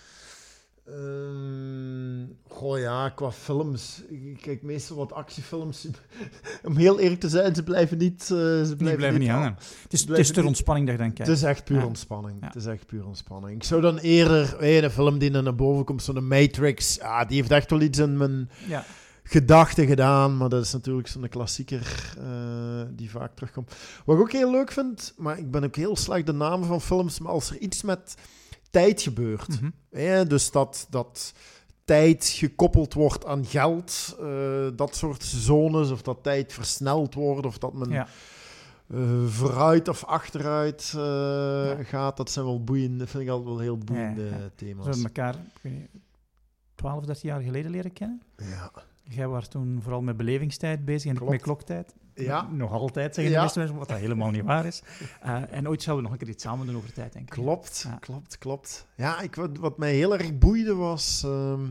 [0.90, 4.03] Ehm, goh ja, qua films.
[4.09, 5.87] Ik kijk meestal wat actiefilms.
[6.66, 8.20] Om heel eerlijk te zijn, ze blijven niet...
[8.22, 9.57] eh, ze blijven, blijven niet hangen.
[9.83, 11.31] Het is, het is ter ontspanning dat je dan kijkt.
[11.31, 11.87] Het is echt puur Ja.
[11.87, 12.37] ontspanning.
[12.40, 12.46] Ja.
[12.46, 13.55] Het is echt puur ontspanning.
[13.57, 14.57] Ik zou dan eerder...
[14.59, 17.01] Hey, een film die naar boven komt, zo'n Matrix.
[17.01, 18.85] Ah, die heeft echt wel iets in mijn Ja.
[19.22, 20.37] gedachten gedaan.
[20.37, 23.74] Maar dat is natuurlijk zo'n klassieker eh, die vaak terugkomt.
[24.05, 26.81] Wat ik ook heel leuk vind, maar ik ben ook heel slecht de namen van
[26.81, 28.14] films, maar als er iets met
[28.70, 30.28] tijd gebeurt, Mhm.
[30.28, 31.33] dus dat, dat
[31.85, 37.59] tijd gekoppeld wordt aan geld, eh, dat soort zones, of dat tijd versneld wordt, of
[37.59, 38.07] dat men Ja.
[38.90, 43.78] eh, vooruit of achteruit eh, gaat, dat zijn wel boeiende, vind ik altijd wel heel
[43.78, 44.37] boeiende Ja, ja.
[44.42, 44.85] Ze thema's.
[44.87, 45.88] hebben elkaar ik weet niet,
[46.74, 48.22] 12, 13 jaar geleden leren kennen.
[48.37, 48.70] Ja.
[49.02, 51.94] Jij was toen vooral met belevingstijd bezig en ik met kloktijd.
[52.24, 52.48] Ja.
[52.50, 54.83] Nog altijd, zeggen de meeste mensen, wat dat helemaal niet waar is.
[55.20, 57.31] Eh, en ooit zouden we nog een keer iets samen doen over tijd, denk ik.
[57.33, 57.96] Klopt, Ja.
[57.96, 58.87] klopt, klopt.
[58.94, 61.22] Ja, ik, wat, wat mij heel erg boeide was...
[61.24, 61.70] ehm,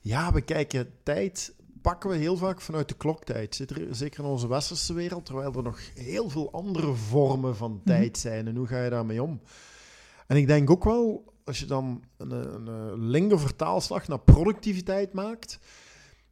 [0.00, 1.54] ja, we kijken tijd...
[1.82, 3.54] Pakken we heel vaak vanuit de kloktijd.
[3.54, 5.26] Zit er, zeker in onze westerse wereld.
[5.26, 8.46] Terwijl er nog heel veel andere vormen van tijd zijn.
[8.46, 9.40] En hoe ga je daarmee om?
[10.26, 15.12] En ik denk ook wel, als je dan een, een, een linker vertaalslag naar productiviteit
[15.12, 15.58] maakt.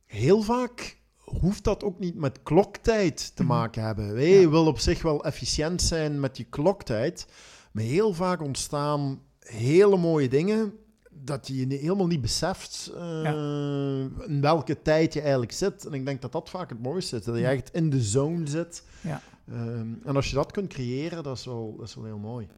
[0.06, 3.52] Heel vaak hoeft dat ook niet met kloktijd te Mhm.
[3.52, 4.20] maken hebben.
[4.20, 4.48] Je Ja.
[4.48, 7.26] wil op zich wel efficiënt zijn met je kloktijd.
[7.72, 10.72] Maar heel vaak ontstaan hele mooie dingen
[11.10, 15.86] dat je helemaal niet beseft eh, in welke tijd je eigenlijk zit.
[15.86, 17.50] En ik denk dat dat vaak het mooiste is, dat je Ja.
[17.50, 18.82] echt in de zone zit.
[19.00, 19.20] Ja.
[19.48, 22.48] Ehm, en als je dat kunt creëren, dat is wel, dat is wel heel mooi.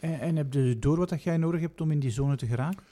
[0.00, 2.46] En, en heb je door wat dat jij nodig hebt om in die zone te
[2.46, 2.84] geraken?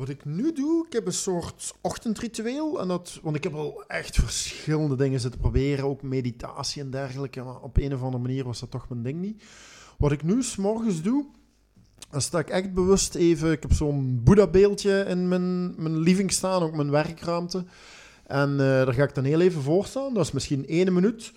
[0.00, 2.80] Wat ik nu doe, ik heb een soort ochtendritueel.
[2.80, 7.42] En dat, want ik heb al echt verschillende dingen zitten proberen, ook meditatie en dergelijke.
[7.42, 9.42] Maar op een of andere manier was dat toch mijn ding niet.
[9.98, 11.26] Wat ik nu s'morgens doe,
[12.10, 13.52] dan sta ik echt bewust even...
[13.52, 17.64] Ik heb zo'n Boeddha-beeldje in mijn, mijn living staan, ook mijn werkruimte.
[18.26, 20.14] En eh, daar ga ik dan heel even voor staan.
[20.14, 21.32] Dat is misschien één minuut.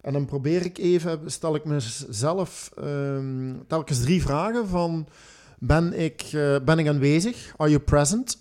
[0.00, 5.06] En dan probeer ik even, stel ik mezelf ehm, telkens drie vragen van...
[5.64, 7.54] Ben ik, eh, ben ik aanwezig?
[7.56, 8.38] Are you present?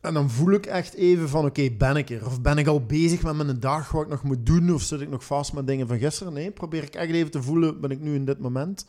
[0.00, 2.26] En dan voel ik echt even van, oké, ben ik er?
[2.26, 4.74] Of ben ik al bezig met mijn dag, wat ik nog moet doen?
[4.74, 6.32] Of zit ik nog vast met dingen van gisteren?
[6.32, 8.86] Nee, probeer ik echt even te voelen, ben ik nu in dit moment?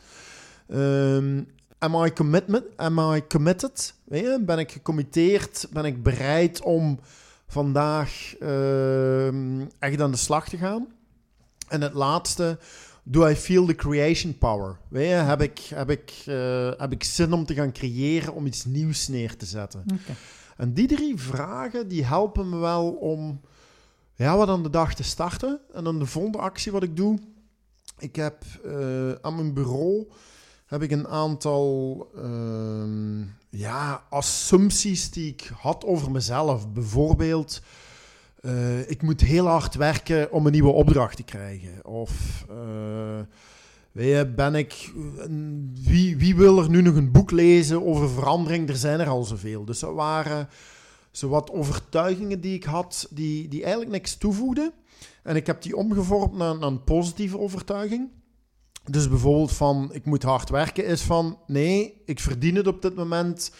[0.67, 1.43] Ehm,
[1.77, 3.93] am, I commitment, am I committed?
[4.03, 5.67] Weet je, Ben ik gecommitteerd?
[5.71, 6.99] Ben ik bereid om
[7.47, 10.87] vandaag ehm, echt aan de slag te gaan?
[11.67, 12.57] En het laatste,
[13.03, 14.79] do I feel the creation power?
[14.87, 18.45] Weet je, heb, ik, heb, ik, eh, heb ik zin om te gaan creëren, om
[18.45, 19.85] iets nieuws neer te zetten?
[20.57, 23.41] En die drie vragen, die helpen me wel om
[24.15, 25.59] ja, wat aan de dag te starten.
[25.73, 27.19] En dan de volgende actie wat ik doe,
[27.99, 30.07] ik heb eh, aan mijn bureau
[30.73, 36.69] heb ik een aantal ehm, ja, assumpties die ik had over mezelf.
[36.71, 37.61] Bijvoorbeeld,
[38.43, 41.85] eh, ik moet heel hard werken om een nieuwe opdracht te krijgen.
[41.85, 43.19] Of eh,
[43.91, 44.91] je, ben ik,
[45.83, 48.69] wie, wie wil er nu nog een boek lezen over verandering?
[48.69, 49.65] Er zijn er al zoveel.
[49.65, 50.47] Dus dat waren
[51.11, 54.71] zowat overtuigingen die ik had, die, die eigenlijk niks toevoegden.
[55.23, 58.09] En ik heb die omgevormd naar, naar een positieve overtuiging.
[58.89, 62.95] Dus bijvoorbeeld van, ik moet hard werken, is van, nee, ik verdien het op dit
[62.95, 63.51] moment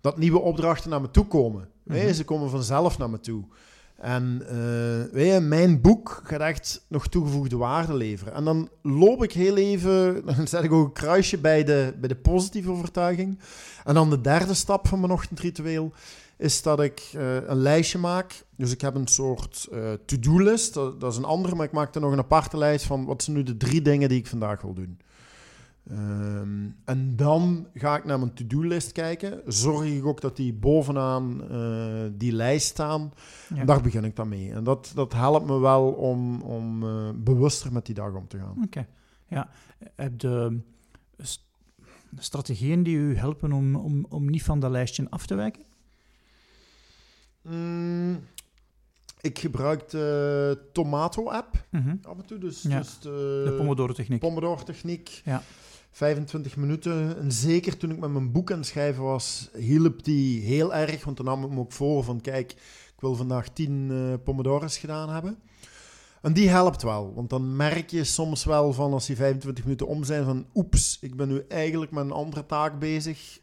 [0.00, 1.68] dat nieuwe opdrachten naar me toe komen.
[1.84, 2.14] Nee, Mhm.
[2.14, 3.44] ze komen vanzelf naar me toe.
[4.02, 8.34] En eh, weet je, mijn boek gaat echt nog toegevoegde waarde leveren.
[8.34, 12.08] En dan loop ik heel even, dan zet ik ook een kruisje bij de, bij
[12.08, 13.38] de positieve overtuiging.
[13.84, 15.92] En dan de derde stap van mijn ochtendritueel
[16.36, 18.44] is dat ik eh, een lijstje maak.
[18.56, 20.74] Dus ik heb een soort eh, to-do-list.
[20.74, 23.22] Dat, dat is een andere, maar ik maak er nog een aparte lijst van wat
[23.22, 24.98] zijn nu de drie dingen die ik vandaag wil doen.
[25.90, 29.40] Ehm, en dan ga ik naar mijn to-do-list kijken.
[29.46, 33.12] Zorg ik ook dat die bovenaan eh, die lijst staan.
[33.48, 33.56] Ja.
[33.60, 34.52] En daar begin ik dan mee.
[34.52, 38.38] En dat, dat helpt me wel om, om eh, bewuster met die dag om te
[38.38, 38.56] gaan.
[38.64, 38.86] Oké.
[39.26, 39.48] Ja.
[39.94, 40.58] Heb je
[41.18, 41.44] st-
[42.18, 45.62] strategieën die u helpen om, om, om niet van dat lijstje af te wijken?
[47.42, 48.20] Mm,
[49.20, 51.96] Ik gebruik de Tomato-app Mhm.
[52.02, 52.38] af en toe.
[52.38, 54.20] Dus, Ja, dus De Pomodoro-techniek.
[54.20, 55.22] Pomodoro-techniek.
[55.24, 55.42] Ja.
[55.92, 57.16] 25 minuten.
[57.18, 61.04] En zeker toen ik met mijn boek aan het schrijven was, hielp die heel erg.
[61.04, 62.50] Want dan nam ik me ook voor van, kijk,
[62.94, 65.38] ik wil vandaag 10 eh Pomodoro's gedaan hebben.
[66.22, 67.14] En die helpt wel.
[67.14, 70.98] Want dan merk je soms wel van, als die 25 minuten om zijn, van oeps,
[71.00, 73.40] ik ben nu eigenlijk met een andere taak bezig.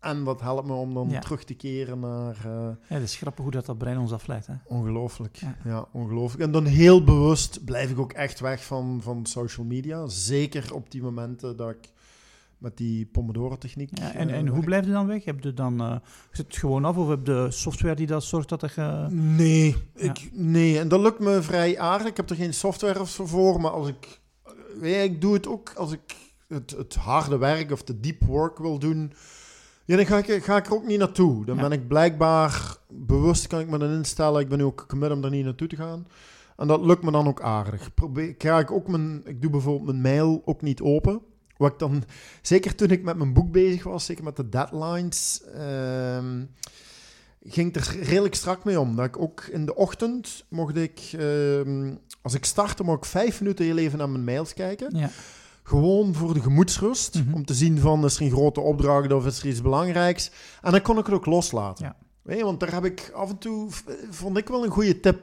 [0.00, 1.20] En dat helpt me om dan Ja.
[1.20, 2.36] terug te keren naar...
[2.44, 2.52] eh,
[2.88, 4.46] Ja, het is grappig hoe dat, dat brein ons afleidt.
[4.46, 4.54] Hè?
[4.66, 5.36] Ongelooflijk.
[5.36, 5.56] Ja.
[5.64, 5.88] Ja.
[5.92, 6.42] ongelooflijk.
[6.42, 10.06] En dan heel bewust blijf ik ook echt weg van, van social media.
[10.06, 11.91] Zeker op die momenten dat ik
[12.62, 13.98] met die Pomodoro-techniek...
[13.98, 14.64] Ja, en, eh, en hoe werk.
[14.64, 15.24] blijf je dan weg?
[15.24, 15.96] Heb je dan, eh
[16.30, 19.12] zit het gewoon af of heb je software die dat zorgt dat er...
[19.12, 22.06] Nee, ik, nee, en dat lukt me vrij aardig.
[22.06, 24.20] Ik heb er geen software of zo voor, maar als ik...
[24.80, 26.16] Ja, ik doe het ook als ik
[26.48, 29.12] het, het harde werk of de deep work wil doen...
[29.84, 31.44] Ja, dan ga ik, ga ik er ook niet naartoe.
[31.44, 31.62] Dan Ja.
[31.62, 34.40] ben ik blijkbaar bewust, kan ik me dan instellen.
[34.40, 36.06] Ik ben nu ook commit om er niet naartoe te gaan.
[36.56, 37.94] En dat lukt me dan ook aardig.
[37.94, 41.20] Probeer, ga ik, ook mijn, ik doe bijvoorbeeld mijn mail ook niet open.
[41.56, 42.04] Wat ik dan,
[42.42, 46.44] zeker toen ik met mijn boek bezig was, zeker met de deadlines, ehm,
[47.44, 48.96] ging ik er redelijk strak mee om.
[48.96, 53.40] Dat ik ook in de ochtend mocht ik, ehm, als ik startte, mocht ik vijf
[53.40, 54.96] minuten heel even naar mijn mails kijken.
[54.96, 55.10] Ja,
[55.64, 57.14] Gewoon voor de gemoedsrust.
[57.14, 57.34] Mhm.
[57.34, 60.30] Om te zien van, is er een grote opdracht of is er iets belangrijks.
[60.62, 61.84] En dan kon ik het ook loslaten.
[61.84, 61.96] Ja.
[62.24, 63.68] Je, want daar heb ik af en toe,
[64.10, 65.22] vond ik wel een goede tip.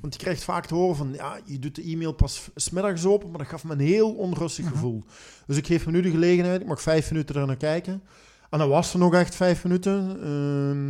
[0.00, 3.28] Want je krijgt vaak te horen van, ja, je doet de e-mail pas smiddags open,
[3.30, 4.72] maar dat gaf me een heel onrustig Mhm.
[4.74, 5.04] gevoel.
[5.46, 8.02] Dus ik geef me nu de gelegenheid, ik mag vijf minuten er naar kijken.
[8.50, 10.18] En dan was er nog echt vijf minuten.
[10.22, 10.86] Ehm,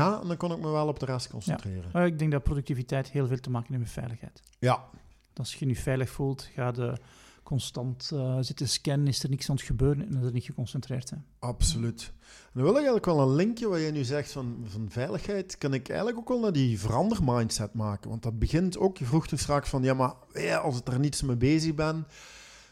[0.00, 1.90] ja, en dan kon ik me wel op de rest concentreren.
[1.92, 4.42] Eh, ik denk dat productiviteit heel veel te maken heeft met veiligheid.
[4.58, 4.84] Ja,
[5.34, 6.92] Als je je veilig voelt, ga je
[7.42, 11.08] constant eh, zitten scannen, is er niks aan het gebeuren en is er niet geconcentreerd
[11.08, 11.24] zijn.
[11.38, 12.12] Absoluut.
[12.20, 15.58] En dan wil ik eigenlijk wel een linkje wat je nu zegt van, van veiligheid,
[15.58, 18.10] kan ik eigenlijk ook wel naar die verandermindset maken.
[18.10, 20.98] Want dat begint ook, je vroeg toen straks van, ja maar ja, als ik er
[20.98, 22.06] niets mee bezig ben,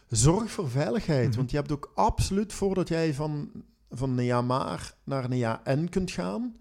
[0.09, 1.29] zorg voor veiligheid.
[1.29, 1.37] Mhm.
[1.37, 3.51] Want je hebt ook absoluut, voordat jij van,
[3.91, 6.57] van een ja maar naar een ja en kunt gaan,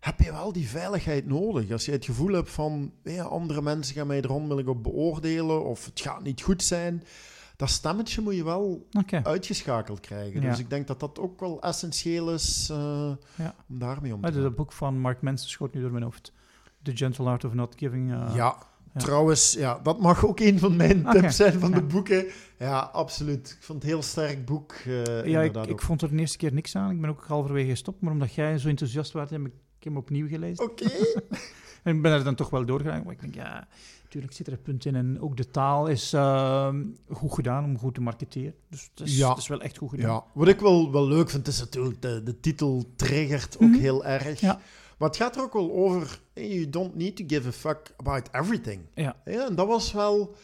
[0.00, 1.70] heb je wel die veiligheid nodig.
[1.70, 5.64] Als je het gevoel hebt van, ja, andere mensen gaan mij er onmiddellijk op beoordelen,
[5.64, 7.02] of het gaat niet goed zijn,
[7.64, 8.86] dat stemmetje moet je wel
[9.22, 10.40] uitgeschakeld krijgen.
[10.40, 10.50] Ja.
[10.50, 13.54] Dus ik denk dat dat ook wel essentieel is eh, Ja.
[13.68, 14.42] om daarmee om te Ah, gaan.
[14.42, 16.32] dat boek van Mark Manson schoot nu door mijn hoofd.
[16.82, 18.12] The Gentle Art of Not Giving.
[18.12, 18.34] eh, ja.
[18.34, 19.00] ja.
[19.00, 22.24] trouwens, ja, dat mag ook een van mijn tips zijn van de boeken.
[22.58, 23.50] Ja, absoluut.
[23.58, 24.72] Ik vond het een heel sterk boek.
[24.72, 26.90] eh, Ja, ik, vond er de eerste keer niks aan.
[26.90, 28.00] Ik ben ook halverwege gestopt.
[28.00, 30.64] Maar omdat jij zo enthousiast was, heb ik hem opnieuw gelezen.
[30.64, 30.90] Oké.
[31.82, 33.02] En ik ben er dan toch wel doorgegaan.
[33.04, 33.68] Maar ik denk, ja,
[34.14, 34.94] natuurlijk zit er een punt in.
[34.94, 36.74] En ook de taal is eh,
[37.10, 38.54] goed gedaan om goed te marketeren.
[38.68, 39.28] Dus het is, Ja.
[39.28, 40.10] het is wel echt goed gedaan.
[40.10, 43.78] Ja, wat ik wel, wel leuk vind, is natuurlijk de, de titel triggert ook Mhm.
[43.80, 44.40] heel erg.
[44.40, 44.60] Ja.
[44.98, 48.28] Maar het gaat er ook wel over, you don't need to give a fuck about
[48.32, 48.80] everything.
[48.94, 49.16] Ja.
[49.24, 50.34] Ja, en dat was wel...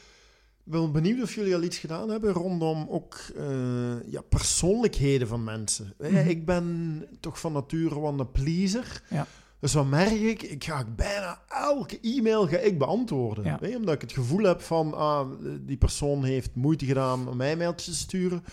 [0.65, 5.95] Benieuwd of jullie al iets gedaan hebben rondom ook eh, ja, persoonlijkheden van mensen.
[5.99, 6.17] Mhm.
[6.17, 9.03] Ik ben toch van nature wel een pleaser.
[9.11, 9.27] Ja.
[9.61, 10.43] Dus wat merk ik?
[10.43, 13.45] Ik ga bijna elke e-mail ga ik beantwoorden.
[13.45, 13.77] Ja.
[13.77, 15.29] Omdat ik het gevoel heb van, ah,
[15.61, 18.45] die persoon heeft moeite gedaan om mij mailtjes te sturen.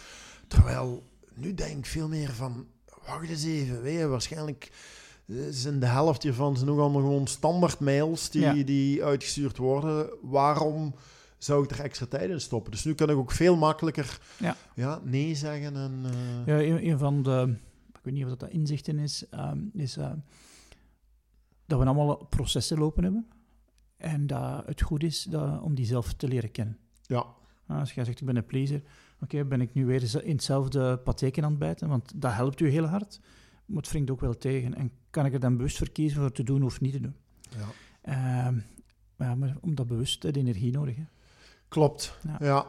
[0.48, 1.04] Terwijl,
[1.36, 2.66] nu denk ik veel meer van,
[3.06, 3.82] wacht eens even.
[3.82, 4.72] Weet je, waarschijnlijk
[5.28, 8.54] eh, zijn de helft hiervan zijn ook allemaal gewoon standaard mails die, Ja.
[8.64, 10.10] die uitgestuurd worden.
[10.22, 10.96] Waarom
[11.38, 12.72] zou ik er extra tijd in stoppen?
[12.72, 14.56] Dus nu kan ik ook veel makkelijker Ja.
[14.76, 15.76] Ja, nee zeggen.
[15.76, 17.56] En, eh, Ja, een, een van de,
[17.94, 20.12] ik weet niet of dat, dat inzicht in is, ehm, is eh,
[21.68, 23.28] dat we allemaal processen lopen hebben.
[23.98, 26.78] En dat het goed is dat, om die zelf te leren kennen.
[27.06, 27.26] ja.
[27.68, 28.82] Ah, Als jij zegt, ik ben een pleaser,
[29.22, 32.70] oké, ben ik nu weer in hetzelfde patheken aan het bijten, want dat helpt u
[32.70, 33.20] heel hard,
[33.66, 34.76] maar het wringt ook wel tegen.
[34.76, 37.16] En kan ik er dan bewust voor kiezen voor te doen of niet te doen?
[37.50, 37.68] ja.
[38.02, 38.60] Ehm,
[39.18, 40.96] ja, maar om dat bewust, heb energie nodig.
[40.96, 41.04] Hè?
[41.68, 42.18] Klopt.
[42.24, 42.38] Ja.
[42.40, 42.68] Ja.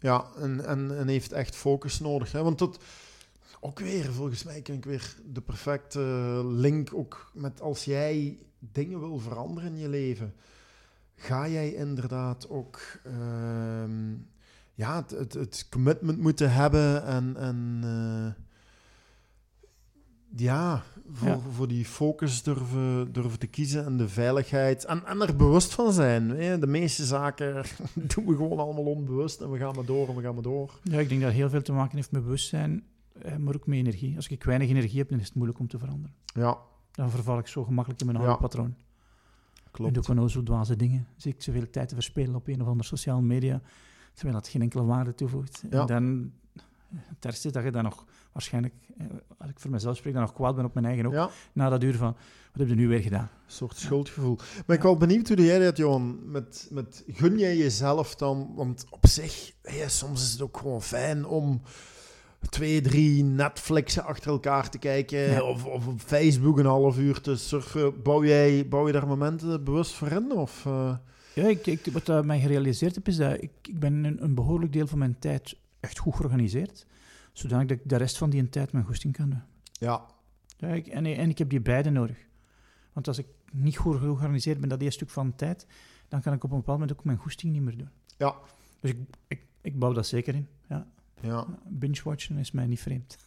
[0.00, 2.32] Ja, en, en, en heeft echt focus nodig.
[2.32, 2.42] Hè?
[2.42, 2.84] Want dat,
[3.60, 6.00] ook weer, volgens mij kan ik weer de perfecte
[6.44, 10.34] link ook met als jij dingen wil veranderen in je leven,
[11.14, 14.12] ga jij inderdaad ook ehm,
[14.74, 18.42] ja, het, het, het commitment moeten hebben en, en eh,
[20.36, 21.38] ja, voor, Ja.
[21.38, 25.92] voor die focus durven, durven te kiezen en de veiligheid en, en er bewust van
[25.92, 26.30] zijn.
[26.30, 26.58] Hè?
[26.58, 27.54] De meeste zaken
[28.14, 30.78] doen we gewoon allemaal onbewust en we gaan maar door en we gaan maar door.
[30.82, 32.84] Ja, ik denk dat heel veel te maken heeft met bewustzijn,
[33.38, 34.16] maar ook met energie.
[34.16, 36.16] Als ik weinig energie heb, dan is het moeilijk om te veranderen.
[36.24, 36.58] Ja,
[36.90, 38.24] Dan verval ik zo gemakkelijk in mijn Ja.
[38.24, 38.74] oude patroon.
[39.64, 39.94] En klopt.
[39.94, 41.06] doe ik gewoon zo dwaze dingen.
[41.16, 43.60] Zie ik zoveel tijd te verspelen op een of andere sociale media,
[44.14, 45.64] terwijl dat geen enkele waarde toevoegt.
[45.70, 45.80] Ja.
[45.80, 46.32] En dan
[46.94, 49.06] het ergste is dat je dan nog waarschijnlijk, eh,
[49.38, 51.12] als ik voor mezelf spreek, dan nog kwaad ben op mijn eigen ook.
[51.12, 52.12] Ja, Na dat uur van,
[52.52, 53.22] wat heb je nu weer gedaan?
[53.46, 54.38] een soort schuldgevoel.
[54.66, 56.30] Ben ik wel benieuwd hoe doe jij dat, Johan?
[56.30, 58.52] Met, met, gun jij jezelf dan...
[58.54, 61.60] Want op zich, ja, soms is het ook gewoon fijn om
[62.48, 65.18] twee, drie Netflixen achter elkaar te kijken.
[65.18, 65.42] Ja.
[65.42, 68.02] Of, of op Facebook een half uur te surfen.
[68.02, 70.32] Bouw, jij, bouw je daar momenten bewust voor in?
[70.32, 70.96] Of, eh,
[71.34, 74.34] Ja, ik, ik, wat ik mij gerealiseerd heb, is dat ik, ik ben een, een
[74.34, 76.86] behoorlijk deel van mijn tijd echt goed georganiseerd.
[77.32, 79.42] Zodanig dat ik de rest van die tijd mijn goesting kan doen.
[79.72, 80.04] ja,
[80.56, 82.16] Ja, ik, en, en ik heb die beide nodig.
[82.92, 85.66] Want als ik niet goed georganiseerd ben dat eerste stuk van tijd,
[86.08, 87.88] dan kan ik op een bepaald moment ook mijn goesting niet meer doen.
[88.16, 88.34] Ja.
[88.80, 90.48] Dus ik, ik, ik bouw dat zeker in.
[90.68, 90.86] Ja.
[91.20, 91.46] Ja.
[91.68, 93.16] Binge-watchen is mij niet vreemd.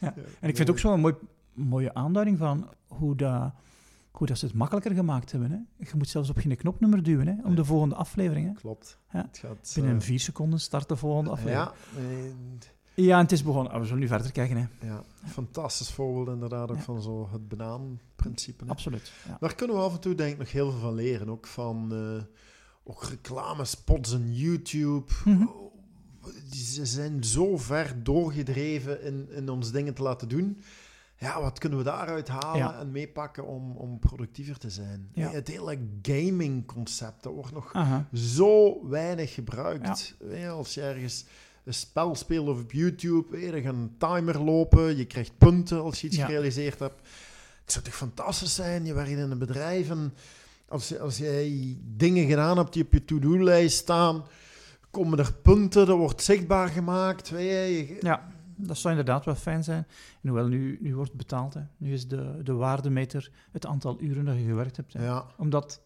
[0.00, 0.14] Ja.
[0.40, 1.14] En ik vind het ook zo'n mooi,
[1.52, 3.52] mooie aanduiding van hoe, dat,
[4.10, 5.50] hoe dat ze het makkelijker gemaakt hebben.
[5.50, 5.84] Hè.
[5.84, 7.54] Je moet zelfs op geen knopnummer duwen hè, om Nee.
[7.54, 8.46] de volgende aflevering.
[8.46, 8.52] Hè.
[8.52, 8.98] Klopt.
[9.12, 9.22] Ja.
[9.26, 11.70] Het gaat, Binnen eh, vier seconden start de volgende aflevering.
[11.96, 13.72] Ja, nee, Ja, en het is begonnen.
[13.72, 14.56] Ah, we zullen nu verder kijken.
[14.56, 14.86] Hè.
[14.86, 18.64] ja, fantastisch voorbeeld inderdaad ook van zo het banaanprincipe.
[18.66, 19.12] Absoluut.
[19.40, 21.28] Daar kunnen we af en toe denk ik nog heel veel van leren.
[21.30, 22.22] Ook van eh,
[22.84, 25.12] ook reclamespots en YouTube.
[26.50, 30.62] Die, ze zijn zo ver doorgedreven in, in ons dingen te laten doen.
[31.18, 32.78] Ja, wat kunnen we daaruit halen Ja.
[32.78, 35.08] en meepakken om, om productiever te zijn?
[35.12, 35.30] Ja.
[35.30, 37.72] Het hele gaming-concept, dat wordt nog
[38.14, 40.14] zo weinig gebruikt.
[40.30, 41.24] Ja, als je ergens
[41.64, 46.00] een spel speelt of op YouTube, er gaat een timer lopen, je krijgt punten als
[46.00, 47.00] je iets gerealiseerd hebt.
[47.62, 48.84] Het zou toch fantastisch zijn?
[48.84, 50.14] Je werkt in een bedrijf en
[50.68, 54.24] als, als jij dingen gedaan hebt die op je to-do-lijst staan,
[54.90, 57.30] komen er punten, dat wordt zichtbaar gemaakt.
[57.30, 59.86] Weet je, je- Ja, dat zou inderdaad wel fijn zijn.
[60.22, 61.54] En hoewel, nu, nu wordt betaald.
[61.54, 61.60] Hè.
[61.76, 64.92] Nu is de, de waardemeter het aantal uren dat je gewerkt hebt.
[64.92, 65.04] Hè.
[65.04, 65.80] ja, Omdat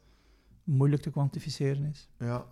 [0.64, 2.08] moeilijk te kwantificeren is.
[2.18, 2.46] ja.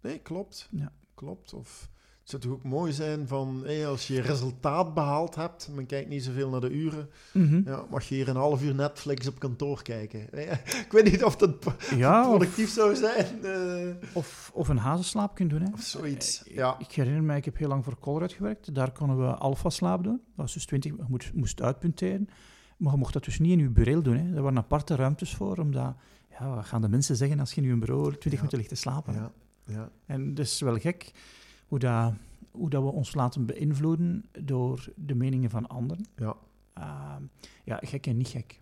[0.00, 0.68] Nee, klopt.
[0.70, 0.92] Ja.
[1.14, 1.52] Klopt.
[1.52, 1.90] Of
[2.22, 6.24] het zou toch ook mooi zijn van, als je resultaat behaald hebt, men kijkt niet
[6.24, 7.62] zoveel naar de uren, Mhm.
[7.64, 10.20] Ja, mag je hier een half uur Netflix op kantoor kijken?
[10.84, 11.54] Ik weet niet of dat
[11.96, 13.44] Ja, of, productief zou zijn.
[13.44, 15.62] eh, of, of een hazenslaap kunt doen.
[15.62, 15.68] Hè.
[15.72, 16.44] of zoiets.
[16.44, 18.74] Eh, Ja, Ik herinner mij, ik heb heel lang voor Colruyt gewerkt.
[18.74, 20.16] Daar konden we alfa-slaap doen.
[20.26, 22.28] Dat was dus 20, je moest, moest uitpunteren.
[22.76, 24.16] Maar je mocht dat dus niet in je bureau doen.
[24.16, 24.36] Hè.
[24.36, 25.94] Er waren aparte ruimtes voor, omdat...
[26.38, 28.74] Ja, wat gaan de mensen zeggen als je in je bureau 20 minuten ligt te
[28.74, 29.14] slapen?
[29.14, 29.32] ja,
[29.64, 29.90] ja.
[30.06, 31.12] En het is wel gek
[31.72, 32.12] hoe, dat,
[32.50, 36.06] hoe dat we ons laten beïnvloeden door de meningen van anderen.
[36.16, 36.34] ja.
[36.74, 37.22] Ehm,
[37.64, 38.60] ja, gek en niet gek.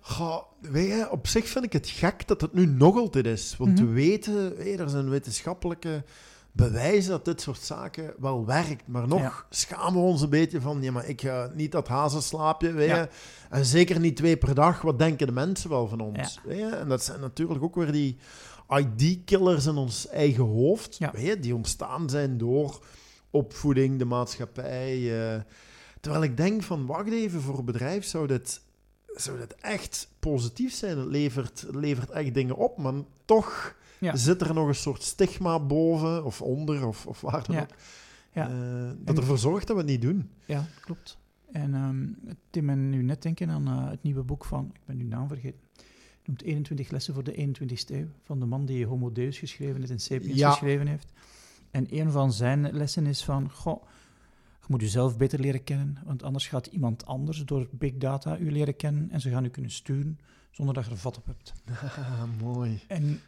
[0.00, 3.56] Goh, weet je, op zich vind ik het gek dat het nu nog altijd is.
[3.56, 3.86] Want Mhm.
[3.86, 6.04] we weten, hé, er zijn wetenschappelijke
[6.52, 8.86] bewijzen dat dit soort zaken wel werkt.
[8.86, 9.32] Maar nog Ja.
[9.50, 12.94] schamen we ons een beetje van, ja, maar ik ga niet dat hazenslaapje, weet je.
[12.94, 13.08] Ja.
[13.50, 14.82] En zeker niet twee per dag.
[14.82, 16.34] Wat denken de mensen wel van ons?
[16.34, 16.48] Ja.
[16.48, 16.66] Weet je?
[16.76, 18.16] En dat zijn natuurlijk ook weer die
[18.78, 20.96] ID-killers in ons eigen hoofd.
[20.98, 21.10] Ja.
[21.12, 22.84] Weet je, die ontstaan zijn door
[23.30, 24.94] opvoeding, de maatschappij.
[25.34, 25.40] eh.
[26.00, 28.60] terwijl ik denk van, wacht even, voor een bedrijf zou dit,
[29.06, 30.98] zou dit echt positief zijn.
[30.98, 34.16] Het levert, het levert echt dingen op, maar toch Ja.
[34.16, 37.62] zit er nog een soort stigma boven of onder of, of waar dan Ja.
[37.62, 37.68] ook.
[38.32, 38.48] Ja.
[38.50, 40.30] Eh, dat ervoor zorgt dat we het niet doen.
[40.44, 41.18] ja, klopt.
[41.52, 41.72] En
[42.26, 45.04] het deed me nu net denken aan eh, het nieuwe boek van, ik ben nu
[45.04, 45.60] naam vergeten,
[46.30, 49.90] noemt 21 lessen voor de 21ste eeuw, van de man die Homo Deus geschreven heeft
[49.90, 50.50] en Sapiens Ja.
[50.50, 51.12] geschreven heeft.
[51.70, 53.82] En een van zijn lessen is van, goh,
[54.60, 58.52] je moet jezelf beter leren kennen, want anders gaat iemand anders door big data u
[58.52, 60.18] leren kennen en ze gaan u kunnen sturen
[60.50, 61.52] zonder dat je er vat op hebt.
[61.70, 62.80] Ah, mooi.
[62.88, 63.20] En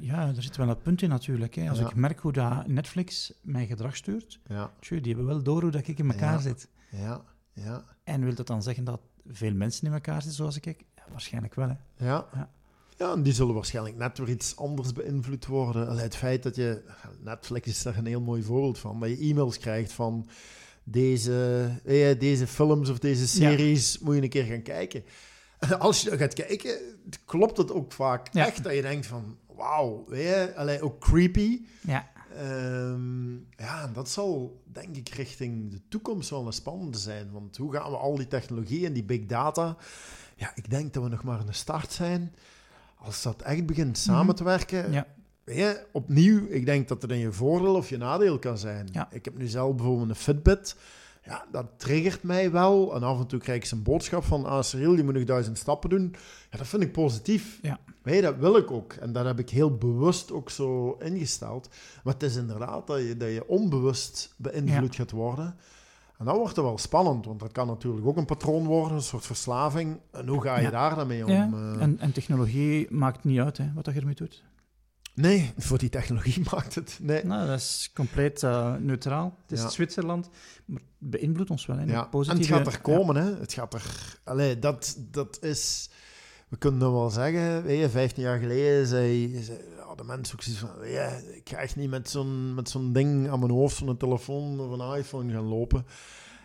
[0.00, 1.54] ja, er zit wel een punt in natuurlijk.
[1.54, 1.68] Hè.
[1.68, 1.86] Als Ja.
[1.88, 5.86] ik merk hoe dat Netflix mijn gedrag stuurt, Ja, die hebben wel door hoe dat
[5.88, 6.38] ik in elkaar Ja.
[6.40, 6.68] zit.
[6.90, 7.84] ja, ja.
[8.04, 10.84] En wil dat dan zeggen dat veel mensen in elkaar zitten zoals ik?
[11.10, 11.68] Waarschijnlijk wel.
[11.68, 12.06] Hè.
[12.06, 12.26] Ja.
[12.34, 12.50] Ja.
[12.96, 15.88] Ja, en die zullen waarschijnlijk net weer iets anders beïnvloed worden.
[15.88, 16.82] Allee, het feit dat je...
[17.20, 19.00] Netflix is daar een heel mooi voorbeeld van.
[19.00, 20.28] Dat je e-mails krijgt van...
[20.84, 25.04] Deze, eh, deze films of deze series moet je een keer gaan kijken.
[25.58, 26.78] En als je gaat kijken,
[27.24, 28.46] klopt het ook vaak Ja.
[28.46, 29.36] echt dat je denkt van...
[29.56, 31.60] Wauw, weet je, allee, ook creepy.
[31.80, 37.30] Ja, Ehm, ja, dat zal denk ik richting de toekomst wel een spannende zijn.
[37.30, 39.76] Want hoe gaan we al die technologie en die big data...
[40.38, 42.34] Ja, ik denk dat we nog maar aan de start zijn.
[42.96, 44.34] Als dat echt begint samen Mhm.
[44.34, 44.92] te werken...
[44.92, 45.06] ja,
[45.44, 48.88] Weet je, opnieuw, ik denk dat het in je voordeel of je nadeel kan zijn.
[48.92, 49.08] Ja.
[49.10, 50.76] Ik heb nu zelf bijvoorbeeld een Fitbit.
[51.24, 52.94] Ja, dat triggert mij wel.
[52.94, 54.44] En af en toe krijg ik een boodschap van...
[54.44, 56.14] Ah, Cyril, je moet nog duizend stappen doen.
[56.50, 57.58] Ja, dat vind ik positief.
[57.62, 57.78] Ja.
[58.02, 58.92] Weet je, dat wil ik ook.
[58.92, 61.68] En dat heb ik heel bewust ook zo ingesteld.
[62.04, 65.56] Maar het is inderdaad dat je, dat je onbewust beïnvloed gaat worden.
[66.18, 67.26] En dan wordt het wel spannend.
[67.26, 70.00] Want dat kan natuurlijk ook een patroon worden, een soort verslaving.
[70.12, 70.70] En hoe ga je Ja.
[70.70, 71.30] daar dan mee om?
[71.32, 71.48] ja.
[71.52, 71.82] eh?
[71.82, 74.44] En, en technologie maakt niet uit hè, wat dat je ermee doet.
[75.14, 76.98] Nee, voor die technologie maakt het.
[77.02, 77.24] Nee.
[77.24, 79.36] Nou, dat is compleet uh, neutraal.
[79.42, 79.68] Het is Ja.
[79.68, 80.28] Zwitserland,
[80.64, 81.76] maar het beïnvloedt ons wel.
[81.76, 82.52] Hè, in Ja, positieve...
[82.52, 83.34] en het gaat er komen, hè.
[83.40, 84.18] Het gaat er...
[84.24, 85.90] Allee, dat, dat is...
[86.48, 90.34] We kunnen nou wel zeggen, weet je, 15 jaar geleden zei, zei ja, de mensen
[90.34, 93.50] ook zoiets van, ja, ik ga echt niet met zo'n, met zo'n ding aan mijn
[93.50, 95.86] hoofd, zo'n telefoon of een iPhone gaan lopen.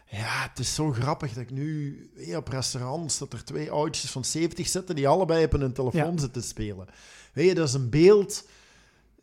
[0.10, 2.00] Ja, het is zo grappig dat ik nu
[2.36, 6.18] op restaurants, dat er twee oudjes van 70 zitten die allebei op hun telefoon Ja.
[6.18, 6.88] zitten spelen.
[7.34, 8.46] Weet je, dat is een beeld...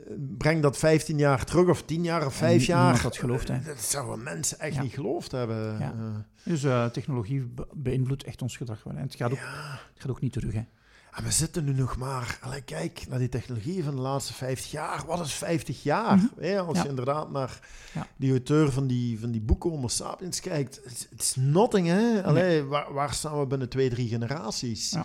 [0.06, 3.00] eh, Breng dat 15 jaar terug, of 10 jaar, of 5 nie- jaar.
[3.00, 3.60] had geloofd, hè.
[3.60, 4.82] Dat zouden mensen echt Ja.
[4.82, 5.78] niet geloofd hebben.
[5.78, 5.92] Ja.
[5.98, 8.94] Eh, Dus eh, technologie be- beïnvloedt echt ons gedrag wel.
[8.94, 9.00] hè.
[9.02, 9.78] Het gaat, ook, ja.
[9.92, 10.52] het gaat ook niet terug.
[10.52, 10.62] Hè.
[11.10, 12.38] En we zitten nu nog maar...
[12.40, 15.02] Allee, kijk naar die technologie van de laatste 50 jaar.
[15.06, 16.16] Wat is 50 jaar?
[16.16, 16.26] Mhm.
[16.40, 16.58] hè?
[16.60, 16.82] Als Ja.
[16.82, 17.60] je inderdaad naar
[17.94, 18.06] Ja.
[18.16, 20.80] die auteur van die, van die boeken Homo sapiens kijkt.
[20.84, 22.24] Het is nothing, hè?
[22.24, 24.96] Allee, waar, waar staan we binnen twee, drie generaties?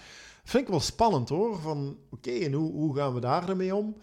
[0.44, 1.60] Vind ik wel spannend, hoor.
[1.60, 3.96] Van, oké, en hoe, hoe gaan we daar ermee om?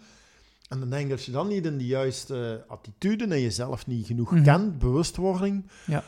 [0.73, 4.05] En dan denk ik, als je dan niet in de juiste attitude en jezelf niet
[4.05, 4.43] genoeg Mhm.
[4.43, 5.65] kent, bewustwording...
[5.85, 6.03] Ja.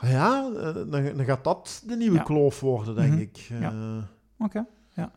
[0.00, 2.22] Ja, eh, dan, dan gaat dat de nieuwe Ja.
[2.22, 3.20] kloof worden, denk Mhm.
[3.20, 3.36] ik.
[3.36, 3.72] Ja.
[3.72, 5.12] Eh, Oké, ja.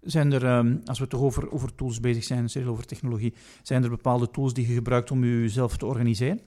[0.00, 3.82] Zijn er, ehm, als we toch over, over tools bezig zijn, Cyril, over technologie, zijn
[3.82, 6.40] er bepaalde tools die je gebruikt om jezelf te organiseren?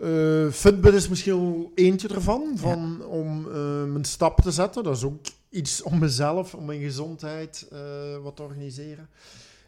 [0.00, 4.84] Eh, Fitbit is misschien wel eentje ervan, van, om eh, mijn stap te zetten.
[4.84, 7.78] Dat is ook iets om mezelf, om mijn gezondheid eh,
[8.22, 9.08] wat te organiseren.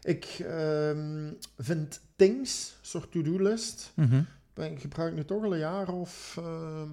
[0.03, 3.93] Ik ehm, vind Things, een soort to-do-list,
[4.53, 6.87] ben- ik gebruik nu toch al een jaar of ehm,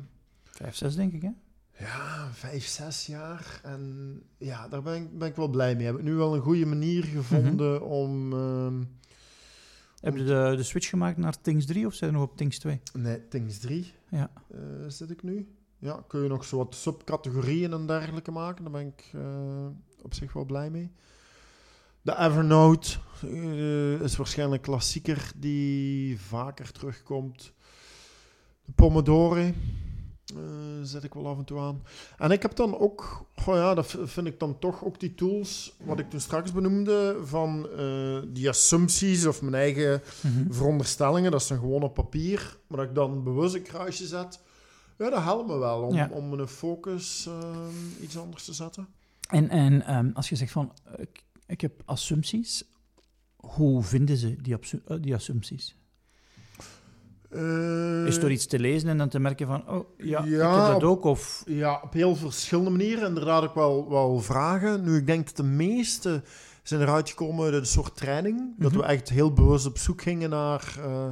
[0.44, 1.30] Vijf, zes, denk ik, hè?
[1.78, 3.60] ja, vijf, zes jaar.
[3.64, 5.86] En ja, daar ben ik, ben ik wel blij mee.
[5.86, 8.32] Heb ik nu wel een goede manier gevonden om...
[8.32, 8.82] ehm,
[10.00, 12.58] Heb je de, de switch gemaakt naar Things 3 of zijn er nog op Things
[12.58, 12.80] 2?
[12.92, 14.30] Nee, Things 3 Ja.
[14.50, 15.48] eh, zit ik nu.
[15.78, 18.62] Ja, kun je nog zo wat subcategorieën en dergelijke maken.
[18.64, 19.66] Daar ben ik eh,
[20.02, 20.90] op zich wel blij mee.
[22.06, 27.52] De Evernote eh, is waarschijnlijk een klassieker die vaker terugkomt.
[28.64, 29.52] De Pomodoro eh,
[30.82, 31.82] zet ik wel af en toe aan.
[32.18, 35.98] En ik heb dan ook, ja, dat vind ik dan toch ook die tools, wat
[35.98, 40.52] ik toen straks benoemde, van eh, die assumpties of mijn eigen Mhm.
[40.52, 44.40] veronderstellingen, dat is dan gewoon op papier, maar dat ik dan bewust een kruisje zet,
[44.98, 46.08] ja, dat helpt me wel om, Ja.
[46.12, 48.86] om mijn focus ehm, iets anders te zetten.
[49.28, 50.72] En, en ehm, als je zegt van,
[51.46, 52.64] ik, heb assumpties,
[53.36, 55.76] hoe vinden ze die, eh, die assumpties?
[57.30, 60.40] Eh, Is er iets te lezen en dan te merken van, oh ja, ik heb
[60.40, 61.04] dat ook?
[61.04, 63.08] Of, Ja, op heel verschillende manieren.
[63.08, 64.82] Inderdaad ook wel, wel vragen.
[64.84, 66.22] Nu, ik denk dat de meeste
[66.62, 68.54] zijn eruit gekomen uit een soort training.
[68.58, 68.80] Dat Mhm.
[68.80, 70.74] we echt heel bewust op zoek gingen naar...
[70.78, 71.08] eh,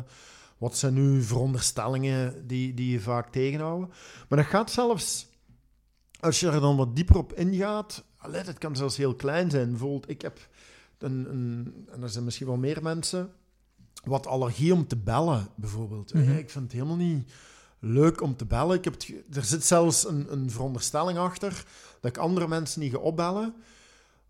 [0.58, 3.88] wat zijn nu veronderstellingen die, die je vaak tegenhouden.
[4.28, 5.32] Maar dat gaat zelfs...
[6.20, 8.04] Als je er dan wat dieper op ingaat...
[8.24, 9.70] Allee, dat kan zelfs heel klein zijn.
[9.70, 10.48] Bijvoorbeeld, ik heb...
[10.98, 13.30] Een, een, en er zijn misschien wel meer mensen...
[14.04, 16.14] Wat allergie om te bellen, bijvoorbeeld.
[16.14, 16.30] Mhm.
[16.30, 17.32] Ik vind het helemaal niet
[17.78, 18.76] leuk om te bellen.
[18.76, 21.64] Ik heb het, er zit zelfs een, een veronderstelling achter
[22.00, 23.54] dat ik andere mensen niet ga opbellen,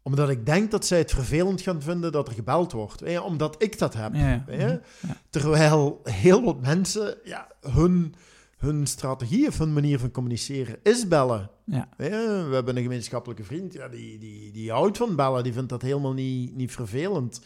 [0.02, 3.18] omdat ik denk dat zij het vervelend gaan vinden dat er gebeld wordt.
[3.20, 4.14] Omdat ik dat heb.
[4.14, 4.44] ja, ja.
[4.46, 4.58] Mhm.
[4.58, 4.80] Ja.
[5.30, 8.14] Terwijl heel wat mensen, ja, hun,
[8.58, 11.50] hun strategie of hun manier van communiceren is bellen.
[11.64, 11.88] Ja.
[11.96, 12.04] We
[12.52, 16.12] hebben een gemeenschappelijke vriend, ja, die, die, die houdt van bellen, die vindt dat helemaal
[16.12, 17.40] niet, niet vervelend.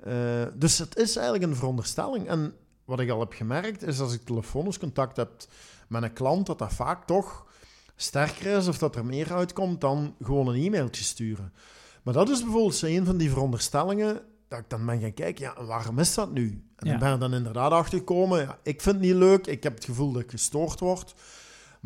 [0.00, 2.28] Eh, dus het is eigenlijk een veronderstelling.
[2.28, 2.54] En
[2.84, 5.30] wat ik al heb gemerkt, is als ik telefonisch contact heb
[5.88, 7.46] met een klant, dat dat vaak toch
[7.96, 11.52] sterker is of dat er meer uitkomt dan gewoon een e-mailtje sturen.
[12.02, 15.64] Maar dat is bijvoorbeeld een van die veronderstellingen dat ik dan ben gaan kijken, ja,
[15.64, 16.64] waarom is dat nu?
[16.76, 16.92] En Ja.
[16.94, 19.74] ik ben er dan inderdaad achter gekomen, ja, ik vind het niet leuk, ik heb
[19.74, 21.14] het gevoel dat ik gestoord word.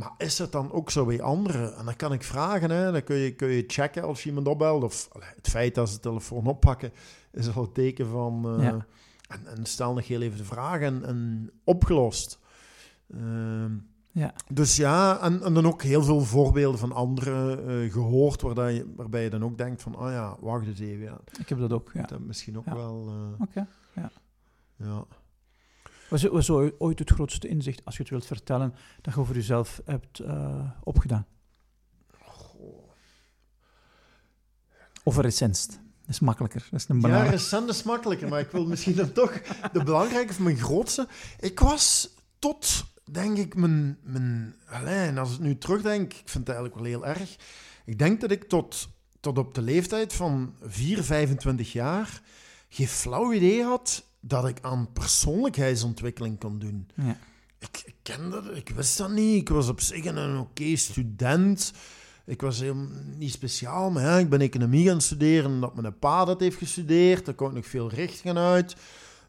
[0.00, 1.76] Maar is het dan ook zo bij anderen?
[1.76, 2.92] En dan kan ik vragen, hè?
[2.92, 4.82] dan kun je, kun je checken als je iemand opbelt.
[4.82, 6.92] Of het feit dat ze de telefoon oppakken,
[7.32, 8.56] is al een teken van...
[8.58, 8.86] eh, Ja.
[9.28, 12.38] en, en stel nog heel even de vraag en, en opgelost.
[13.14, 13.72] Ehm,
[14.12, 14.34] Ja.
[14.52, 18.74] Dus ja, en, en dan ook heel veel voorbeelden van anderen eh, gehoord, waar dat
[18.74, 21.58] je, waarbij je dan ook denkt van, oh ja, wacht eens even, ja, Ik heb
[21.58, 22.02] dat ook, ja.
[22.02, 22.74] dat misschien ook Ja.
[22.74, 23.06] wel...
[23.08, 23.66] eh, Oké.
[24.76, 25.04] ja.
[26.10, 29.34] Was, was zo ooit het grootste inzicht, als je het wilt vertellen, dat je over
[29.34, 31.26] jezelf hebt eh, opgedaan?
[35.02, 35.68] Of recentst.
[35.70, 36.66] Dat is makkelijker.
[36.70, 39.32] Dat is een Ja, recent is makkelijker, maar ik wil misschien dan toch
[39.72, 41.08] de belangrijke of mijn grootste.
[41.38, 43.98] Ik was tot, denk ik, mijn...
[44.02, 47.36] mijn allee, en als ik nu terugdenk, ik vind het eigenlijk wel heel erg.
[47.84, 48.88] Ik denk dat ik tot,
[49.20, 52.22] tot op de leeftijd van 4, 25 jaar
[52.68, 56.88] geen flauw idee had dat ik aan persoonlijkheidsontwikkeling kon doen.
[56.94, 57.16] Ja.
[57.58, 59.40] Ik, ik kende dat, ik wist dat niet.
[59.40, 61.72] Ik was op zich een oké student.
[62.24, 62.62] Ik was
[63.16, 67.24] niet speciaal, maar ja, ik ben economie gaan studeren omdat mijn pa dat heeft gestudeerd.
[67.24, 68.76] Daar kon ik nog veel richtingen uit.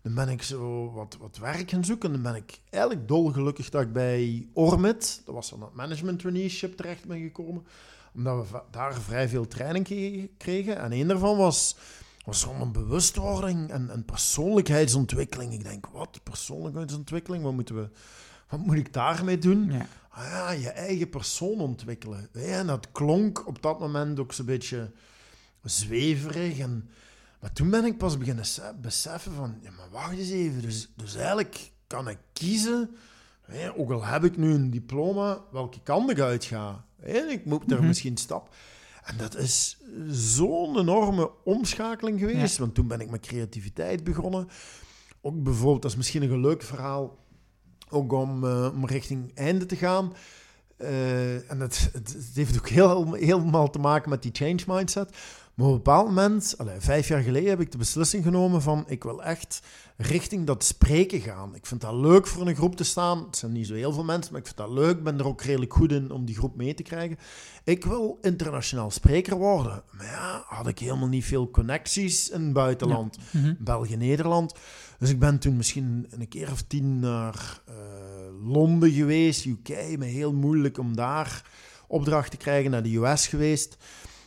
[0.01, 2.11] Dan ben ik zo wat, wat werk gaan zoeken.
[2.11, 6.77] Dan ben ik eigenlijk dolgelukkig dat ik bij Ormit, dat was dan het management traineeship,
[6.77, 7.65] terecht ben gekomen.
[8.15, 9.85] Omdat we daar vrij veel training
[10.37, 10.77] kregen.
[10.77, 11.75] En een daarvan was,
[12.26, 15.53] was om een bewustwording en, en persoonlijkheidsontwikkeling.
[15.53, 16.19] Ik denk, wat?
[16.24, 17.43] Persoonlijkheidsontwikkeling?
[17.43, 17.89] Wat moeten we...
[18.49, 19.72] Wat moet ik daarmee doen?
[19.72, 19.88] Ja.
[20.09, 22.30] Ah ja, je eigen persoon ontwikkelen.
[22.34, 24.91] En dat klonk op dat moment ook zo'n beetje
[25.63, 26.59] zweverig.
[26.59, 26.89] En,
[27.39, 28.45] maar toen ben ik pas beginnen
[28.82, 30.61] beseffen van, ja, maar wacht eens even.
[30.61, 32.95] Dus, dus eigenlijk kan ik kiezen,
[33.41, 36.86] hè, ook al heb ik nu een diploma, welke kant ik uit ga.
[37.01, 37.88] Hè, ik moet er mhm.
[37.88, 38.55] misschien stap.
[39.03, 39.77] En dat is
[40.09, 42.57] zo'n enorme omschakeling geweest.
[42.57, 44.47] Want toen ben ik met creativiteit begonnen.
[45.21, 47.19] Ook bijvoorbeeld, dat is misschien een leuk verhaal
[47.89, 50.13] ook om, uh, om richting einde te gaan.
[50.77, 55.17] Uh, en het, het, heeft ook heel, helemaal te maken met die change mindset.
[55.55, 58.83] Maar op een bepaald moment, allez, vijf jaar geleden, heb ik de beslissing genomen van
[58.87, 59.61] ik wil echt
[59.97, 61.55] richting dat spreken gaan.
[61.55, 63.25] Ik vind dat leuk voor een groep te staan.
[63.25, 64.97] Het zijn niet zo heel veel mensen, maar ik vind dat leuk.
[64.97, 67.17] Ik ben er ook redelijk goed in om die groep mee te krijgen.
[67.63, 69.83] Ik wil internationaal spreker worden.
[69.91, 73.17] Maar ja, had ik helemaal niet veel connecties in het buitenland.
[73.31, 73.53] Mhm.
[73.59, 74.53] België, Nederland.
[74.99, 77.75] Dus ik ben toen misschien een keer of tien naar uh,
[78.51, 79.97] Londen geweest, UK.
[79.97, 81.43] Me heel moeilijk om daar
[81.87, 83.77] opdracht te krijgen, naar de US geweest.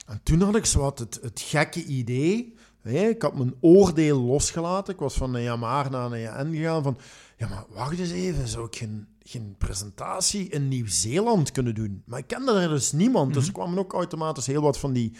[0.06, 2.54] En toen had ik zo wat het, het gekke idee.
[2.82, 4.94] ik had mijn oordeel losgelaten.
[4.94, 6.82] Ik was van een Yamaha naar een JN gegaan.
[6.82, 6.98] Van,
[7.36, 8.48] ja, maar wacht eens even.
[8.48, 12.02] Zou ik geen, geen presentatie in Nieuw-Zeeland kunnen doen?
[12.06, 13.34] Maar ik kende er dus niemand.
[13.34, 13.60] Dus er mhm.
[13.60, 15.16] kwamen ook automatisch heel wat van die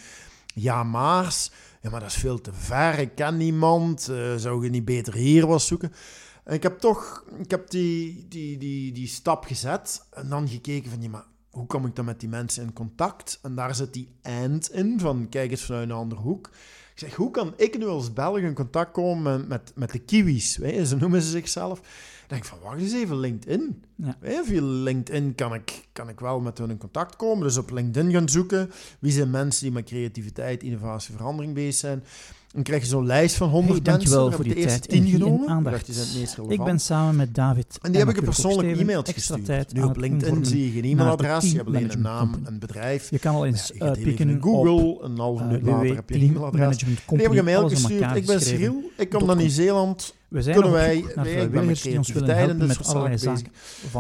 [0.55, 1.51] Yamaha's.
[1.83, 2.99] Ja, maar dat is veel te ver.
[2.99, 4.09] Ik ken niemand.
[4.11, 5.93] Uh, zou je niet beter hier was zoeken?
[6.45, 10.07] En ik heb toch ik heb die, die, die, die stap gezet.
[10.11, 11.25] En dan gekeken van, ja, maar
[11.55, 13.39] hoe kom ik dan met die mensen in contact?
[13.43, 16.47] En daar zit die end in, van kijk eens vanuit een andere hoek.
[16.93, 20.57] Ik zeg, hoe kan ik nu als Belg in contact komen met, met, de Kiwis?
[20.57, 21.81] Weet ze noemen ze zichzelf.
[22.27, 23.83] Denk ik van, wacht eens even, LinkedIn.
[23.97, 24.17] Ja.
[24.45, 27.47] Via LinkedIn kan ik, kan ik wel met hun in contact komen.
[27.47, 28.71] Dus op LinkedIn gaan zoeken.
[28.99, 32.05] Wie zijn mensen die met creativiteit, innovatie, verandering bezig zijn?
[32.55, 34.11] Dan krijg je zo'n lijst van 100 hey, mensen.
[34.11, 35.49] Dankjewel voor die tijd tien genomen.
[35.49, 35.87] Aandacht.
[35.87, 37.79] Die zijn het meest ik ben samen met David.
[37.83, 39.73] En die heb ik een persoonlijk e-mail gestuurd.
[39.73, 41.51] Nu op LinkedIn zie je geen e-mailadres.
[41.51, 43.11] Je hebt alleen een naam, een bedrijf.
[43.11, 45.05] Je kan al eens ja, uh, pikken in Google.
[45.05, 46.77] Een halve minuut later heb je een e-mailadres.
[46.79, 48.17] Die heb ik een mail gestuurd.
[48.17, 48.91] Ik ben Cyril.
[48.97, 50.15] Ik kom naar Nieuw-Zeeland.
[50.35, 53.53] We zijn kunnen wij, ik ben met creativiteit dus met allerlei zaken.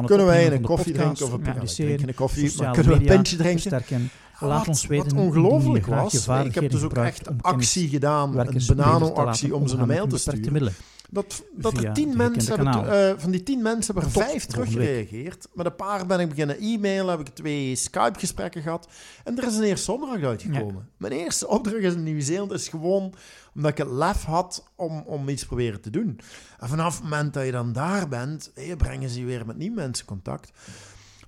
[0.05, 4.11] Kunnen wij een koffie drinken of een koffie, maar kunnen we een pintje drinken?
[4.41, 5.17] Laat ons weten.
[5.17, 9.87] Wat ongelooflijk was, ik heb dus ook echt actie gedaan, een banano-actie om ze een
[9.87, 10.73] mail te sturen.
[11.11, 15.49] Dat, dat er tien mensen hebben, uh, van die tien mensen hebben er vijf teruggereageerd.
[15.53, 18.89] Met een paar ben ik beginnen e-mailen, heb ik twee Skype-gesprekken gehad.
[19.25, 20.89] En er is een eerste opdracht uitgekomen.
[20.97, 23.15] Mijn eerste opdracht in Nieuw-Zeeland is gewoon
[23.55, 26.21] omdat ik het lef had om, om iets proberen te doen.
[26.59, 29.77] En vanaf het moment dat je dan daar bent, hey, brengen ze weer met nieuwe
[29.77, 30.51] mensen contact.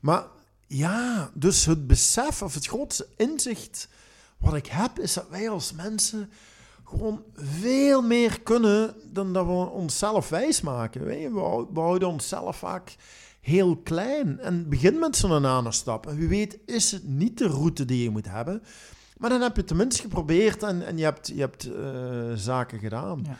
[0.01, 0.25] Maar
[0.67, 3.89] ja, dus het besef of het grootste inzicht
[4.39, 6.31] wat ik heb, is dat wij als mensen
[6.89, 11.05] gewoon veel meer kunnen dan dat we onszelf wijsmaken.
[11.05, 11.31] We,
[11.73, 12.97] we houden onszelf vaak
[13.41, 14.41] heel klein.
[14.41, 16.07] En begin met zo'n nano-stap.
[16.07, 18.63] En wie weet is het niet de route die je moet hebben.
[19.17, 21.75] Maar dan heb je tenminste geprobeerd en, en je hebt, je hebt uh,
[22.35, 23.25] zaken gedaan.
[23.27, 23.37] Ja.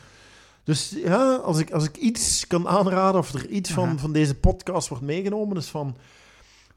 [0.63, 4.35] Dus ja, als ik, als ik iets kan aanraden of er iets van, van deze
[4.35, 5.97] podcast wordt meegenomen, is van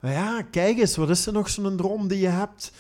[0.00, 2.72] ja, kijk eens, wat is er nog zo'n droom die je hebt?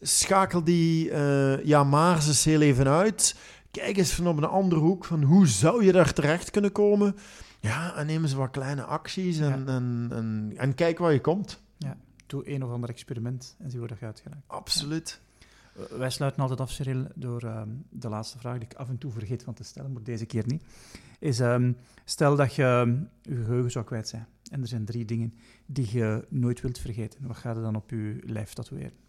[0.00, 3.36] Schakel die uh, ja, maar eens heel even uit.
[3.70, 7.16] Kijk eens van op een andere hoek van hoe zou je daar terecht kunnen komen?
[7.60, 11.62] Ja, en neem eens wat kleine acties en, en, en, en, kijk waar je komt.
[11.76, 11.96] Ja,
[12.26, 14.42] doe een of ander experiment en zie hoe dat gaat geraakt.
[14.46, 15.20] Absoluut.
[15.90, 19.12] Wij sluiten altijd af, Cyril, door ehm, de laatste vraag die ik af en toe
[19.12, 20.62] vergeet van te stellen, maar deze keer niet.
[21.18, 25.04] Is, um, stel dat je um, je geheugen zou kwijt zijn en er zijn drie
[25.04, 25.34] dingen
[25.66, 27.26] die je nooit wilt vergeten.
[27.26, 29.07] Wat gaat er dan op je lijf tatoeëren?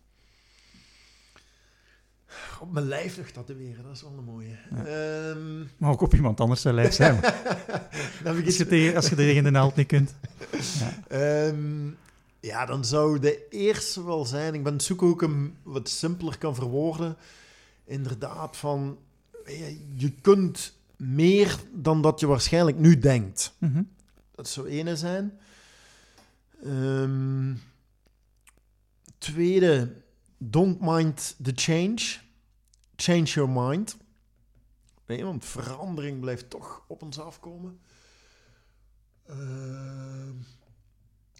[2.59, 4.57] Op mijn lijf nog tatoeëren, dat is wel een mooie.
[4.75, 5.29] Ja.
[5.29, 5.69] Um...
[5.77, 7.19] Maar ook op iemand anders zijn lijf zijn.
[8.45, 10.15] als, je tegen, als je tegen de naald niet kunt.
[11.09, 11.47] Ja.
[11.47, 11.97] Um,
[12.39, 14.53] ja, dan zou de eerste wel zijn...
[14.53, 17.17] Ik ben zoeken hoe ik hem wat simpeler kan verwoorden.
[17.85, 18.97] Inderdaad, van...
[19.95, 23.53] Je kunt meer dan dat je waarschijnlijk nu denkt.
[23.57, 23.89] Mm -hmm.
[24.35, 25.39] Dat zou ene zijn.
[26.65, 27.61] Um,
[29.17, 29.91] tweede,
[30.39, 32.19] don't mind the change.
[32.95, 33.97] Change your mind.
[35.05, 37.79] Nee, want verandering blijft toch op ons afkomen.
[39.29, 39.35] Uh,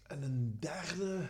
[0.07, 1.29] en een derde.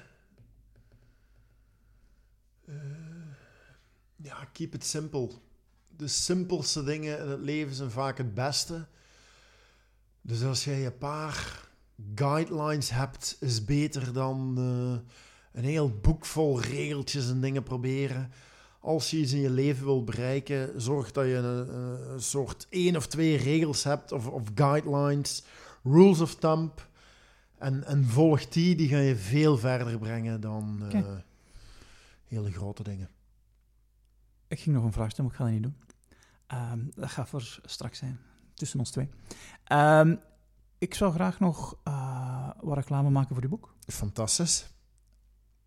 [4.15, 5.29] ja, keep it simple.
[5.87, 8.87] De simpelste dingen in het leven zijn vaak het beste.
[10.21, 11.67] Dus als jij een paar
[12.15, 15.13] guidelines hebt, is beter dan eh,
[15.51, 18.31] een heel boek vol regeltjes en dingen proberen.
[18.79, 21.73] Als je iets in je leven wil bereiken, zorg dat je een,
[22.11, 25.43] een soort één of twee regels hebt of, of guidelines,
[25.83, 26.87] rules of thumb.
[27.57, 31.01] En, en volg die, die gaan je veel verder brengen dan uh,
[32.27, 33.09] hele grote dingen.
[34.47, 35.87] Ik ging nog een vraag stellen, maar ik ga dat niet doen.
[36.47, 38.19] Ehm, dat gaat voor straks zijn,
[38.53, 39.09] tussen ons twee.
[39.71, 40.19] Um,
[40.77, 43.73] ik zou graag nog uh, wat reclame maken voor uw boek.
[43.87, 44.67] Fantastisch.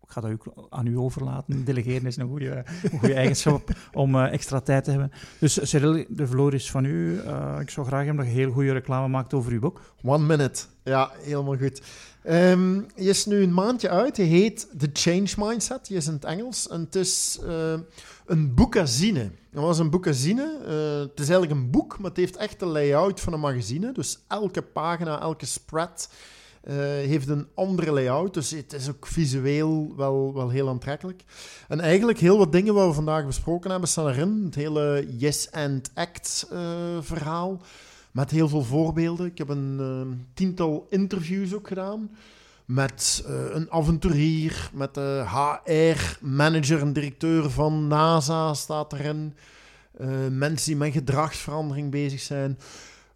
[0.03, 1.65] Ik ga dat ook aan u overlaten.
[1.65, 2.63] Delegeren is een goede,
[2.99, 5.11] goede eigenschap om uh, extra tijd te hebben.
[5.39, 7.21] Dus Cyril, de vloer is van u.
[7.25, 9.81] Uh, ik zou graag hebben dat je heel goede reclame maakt over uw boek.
[10.03, 10.63] One minute.
[10.83, 11.81] Ja, helemaal goed.
[12.29, 14.17] Um, je is nu een maandje uit.
[14.17, 15.87] Hij heet The Change Mindset.
[15.87, 16.69] Die is in het Engels.
[16.69, 17.73] En het is uh,
[18.25, 19.31] een boekazine.
[19.51, 20.57] Dat was een boekazine.
[20.99, 23.91] Het is eigenlijk een boek, maar het heeft echt de layout van een magazine.
[23.91, 26.09] Dus elke pagina, elke spread
[26.67, 28.33] uh, heeft een andere layout.
[28.33, 31.23] Dus het is ook visueel wel, wel heel aantrekkelijk.
[31.67, 34.41] En eigenlijk heel wat dingen wat we vandaag besproken hebben staan erin.
[34.45, 36.47] Het hele Yes and Act
[37.01, 37.61] verhaal.
[38.11, 39.25] Met heel veel voorbeelden.
[39.25, 42.09] Ik heb een uh, tiental interviews ook gedaan.
[42.65, 49.35] Met een avonturier, met de HR-manager en directeur van NASA staat erin.
[50.29, 52.57] Mensen die met gedragsverandering bezig zijn.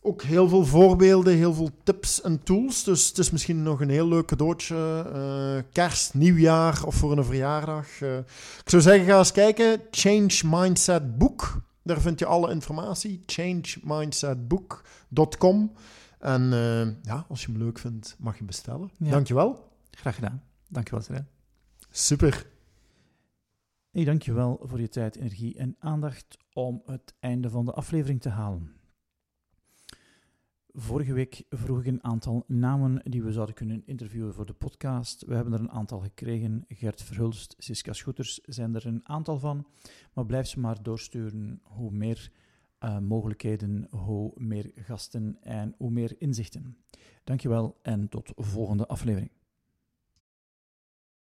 [0.07, 2.83] Ook heel veel voorbeelden, heel veel tips en tools.
[2.83, 5.65] Dus het is misschien nog een heel leuk cadeautje.
[5.71, 8.01] kerst, nieuwjaar of voor een verjaardag.
[8.01, 8.25] ik
[8.65, 9.81] zou zeggen, ga eens kijken.
[9.91, 11.61] Change Mindset Boek.
[11.83, 13.23] Daar vind je alle informatie.
[13.25, 15.71] changemindsetbook.com.
[16.19, 18.91] En uh, ja, als je hem leuk vindt, mag je bestellen.
[18.97, 19.11] Ja.
[19.11, 19.71] Dankjewel.
[19.91, 20.43] Graag gedaan.
[20.67, 21.27] Dankjewel, Seren.
[21.89, 22.45] Super.
[23.91, 28.29] Hey, dankjewel voor je tijd, energie en aandacht om het einde van de aflevering te
[28.29, 28.76] halen.
[30.79, 35.25] Vorige week vroeg ik een aantal namen die we zouden kunnen interviewen voor de podcast.
[35.25, 36.65] We hebben er een aantal gekregen.
[36.67, 39.67] Gert Verhulst, Siska Schoeters zijn er een aantal van.
[40.13, 41.61] Maar blijf ze maar doorsturen.
[41.63, 42.31] Hoe meer
[42.83, 46.77] uh, mogelijkheden, hoe meer gasten en hoe meer inzichten.
[47.23, 49.31] Dankjewel en tot volgende aflevering.